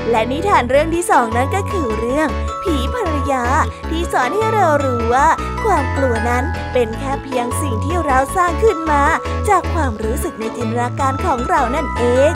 [0.10, 2.28] และนิทานเรื่องที่สองนั้นก็คือเรื่อง
[2.64, 3.46] ผีภรรยา
[3.90, 5.28] ที่สอนให้เรารู้ว่า
[5.66, 6.44] ความกลัวนั้น
[6.74, 9.04] เป็นแค่เพียงสิ่งที่เราสร้างขึ้นมา
[9.50, 12.32] จากความรู้สึกในจินตนาการของเรานั่นเอง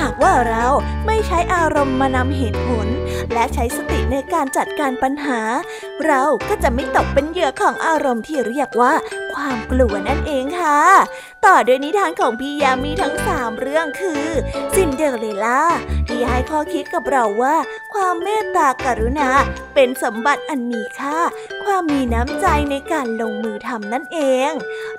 [0.00, 0.66] หากว่าเรา
[1.06, 2.86] ไม่ใช้อารมณ์มานำเหตุผล
[3.32, 5.40] และใช้สติในการจัดการปัญหา
[6.06, 8.92] เราก็จะไม่ตกเป็นเหยื่อของอารมณ์ที่เรียกว่า
[9.34, 10.80] ความกลัวนั่นเองค่ะ
[11.46, 14.26] ต่อด้วยนิทานของพี่ยามีทั้งสามเรื่องคือ
[14.74, 15.62] ซินเดอเรลล่า
[16.08, 17.56] ที่ให้ข้อคิดกับเราว่า
[17.94, 19.28] ความเมตตากรุณา
[19.74, 21.18] เป็นสมบัติอันมีค่า
[21.64, 24.18] ความมีน้ำใจในการลงมือทำนั่นเอ
[24.48, 24.50] ง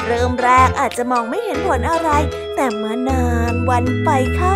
[0.06, 2.10] เริ่มแรกอาจจะมองไม่เห็นผลอะไร
[2.56, 4.56] แต่เมื่อนานวันไปเข้า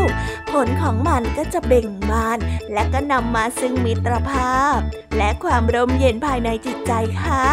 [0.56, 2.40] ผลของมันก็จะเบ่งบาน
[2.74, 4.78] และก็นำมาซึ่งมิตรภาพ
[5.18, 6.92] และความร่มเย็นภายในจิตใจ
[7.22, 7.46] ค่ะ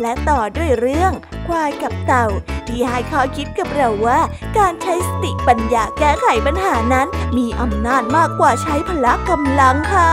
[0.00, 1.12] และต่อด้วยเรื่อง
[1.46, 2.26] ควายกับเต่า
[2.68, 4.20] ที่ให้ข้อคิดกับเราว่า
[4.58, 7.06] การใช้สติปัญญาแก้ไขปัญหานั้น
[7.38, 10.12] มีอำนาจมากกว่าใช้พละกำลังค่ะ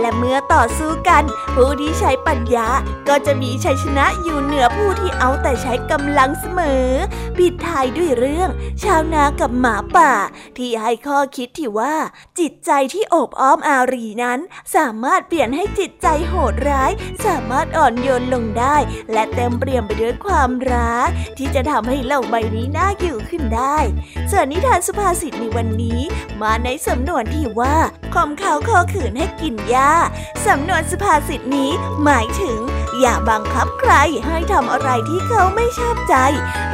[0.00, 1.22] และเมื่อต่อสู้กัน
[1.54, 2.68] ผู้ที่ใช้ปัญญา
[3.08, 6.88] ก็จะมีชัยชนะอยู่เหนือผู้ที่เอาแต่ใช้กำลังเสมอ
[7.38, 8.50] ปิดท้ายด้วยเรื่อง
[8.82, 10.12] ชาวนากับหมาป่า
[10.58, 11.94] ที่ให้ข้อคิดที่ว่า
[12.38, 14.38] จิตใจที่โอบอ้อมอารีนั้น
[14.76, 16.90] สามารถเปลี่ยนให้จิตใจโหดร้าย
[17.26, 18.76] สามารถอ่อนโยนลงได้
[19.12, 21.08] และเต็มเปี่ยมไปด้วยความรัก
[21.38, 23.78] ที่จะทำให้โลกใบนี้น่าอยู่ขึ้นได้
[24.30, 26.00] ส่วนนิทานสุภาษิตในวันนี้
[26.42, 27.76] มาในสำนวนที่ว่า
[28.14, 29.92] ข่มเขาคอขืนให้กินยา
[30.46, 31.70] สำนวนสุภาษิตนี้
[32.04, 32.58] หมายถึง
[33.02, 33.92] อย่าบังคับใคร
[34.26, 36.14] ให้ทำอะไรที่เขาไม่ชอบใจ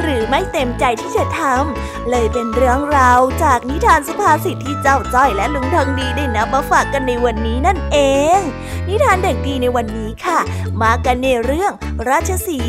[0.01, 7.97] หรือไม่เต็มใจที่จะทำเลยเป็นเรื่องราวจากนิทานสุภาษิตที่เจ้าจ้อยและลุงทองดีได้นำมาฝากกันในวันนี้นั่นเอ
[8.37, 8.39] ง
[8.87, 10.39] นิทานเด็กดีในวันนี้ค่ะ
[10.81, 11.71] มากันในเรื่อง
[12.09, 12.59] ราชสี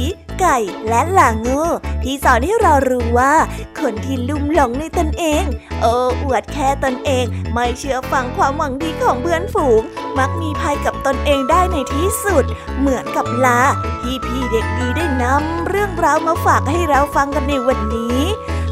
[0.41, 1.61] ไก่และหลางู
[2.03, 3.35] ที่สอนให้เรารู้ว่า
[3.81, 5.45] คนที่ลุ่มหลงในตนเอง
[5.81, 9.83] โอ้อวดแค่ตนเอง ไม่เชื่อฟังความหวังดีของเพื่อนฝูง
[10.19, 12.45] มักมีภัยกับตนเองได้ในที่สุด
[12.79, 13.63] เหมือนกับลา
[14.01, 18.21] ที่พี่เด็กดีได้นำเรื่องราวมาฝากให้เราฟังกันในวันนี้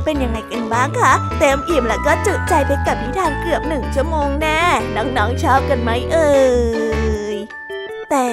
[0.05, 4.63] เป็นยังไงกันบ้างคะเต็มอิ่มแล้วก็จุใจไปกับนิทานเกือบหนึ่งชั่วโมงแน่
[4.97, 6.31] น้องๆชอบกันไหมเอ่
[7.35, 7.37] ย
[8.11, 8.29] แต่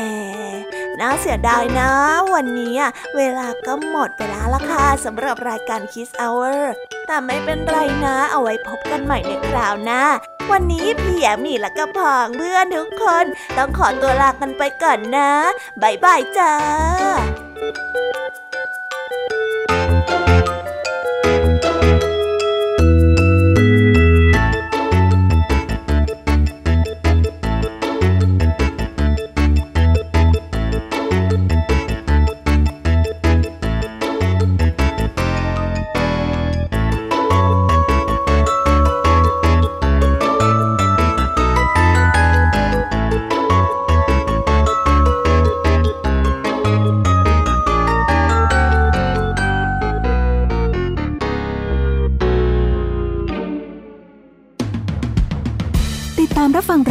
[1.01, 1.89] น่าเสียดายนะ
[2.33, 2.77] วันนี้
[3.15, 6.59] เวลาก็หมดไปแล้วล่ะค่ะสำหรับรายการ Kiss Hour
[7.07, 10.03] แต่ไม่เป็นไรนะ เอาไว้พบกันใหม่ในคราวหน้า
[10.51, 13.25] วันนี้พี่แอมีและก็พองเพื่อนทุกคน
[13.57, 15.31] ต้องขอตัวลากันไปก่อนนะ
[15.81, 16.53] บายบายจ้า
[20.19, 20.55] รับ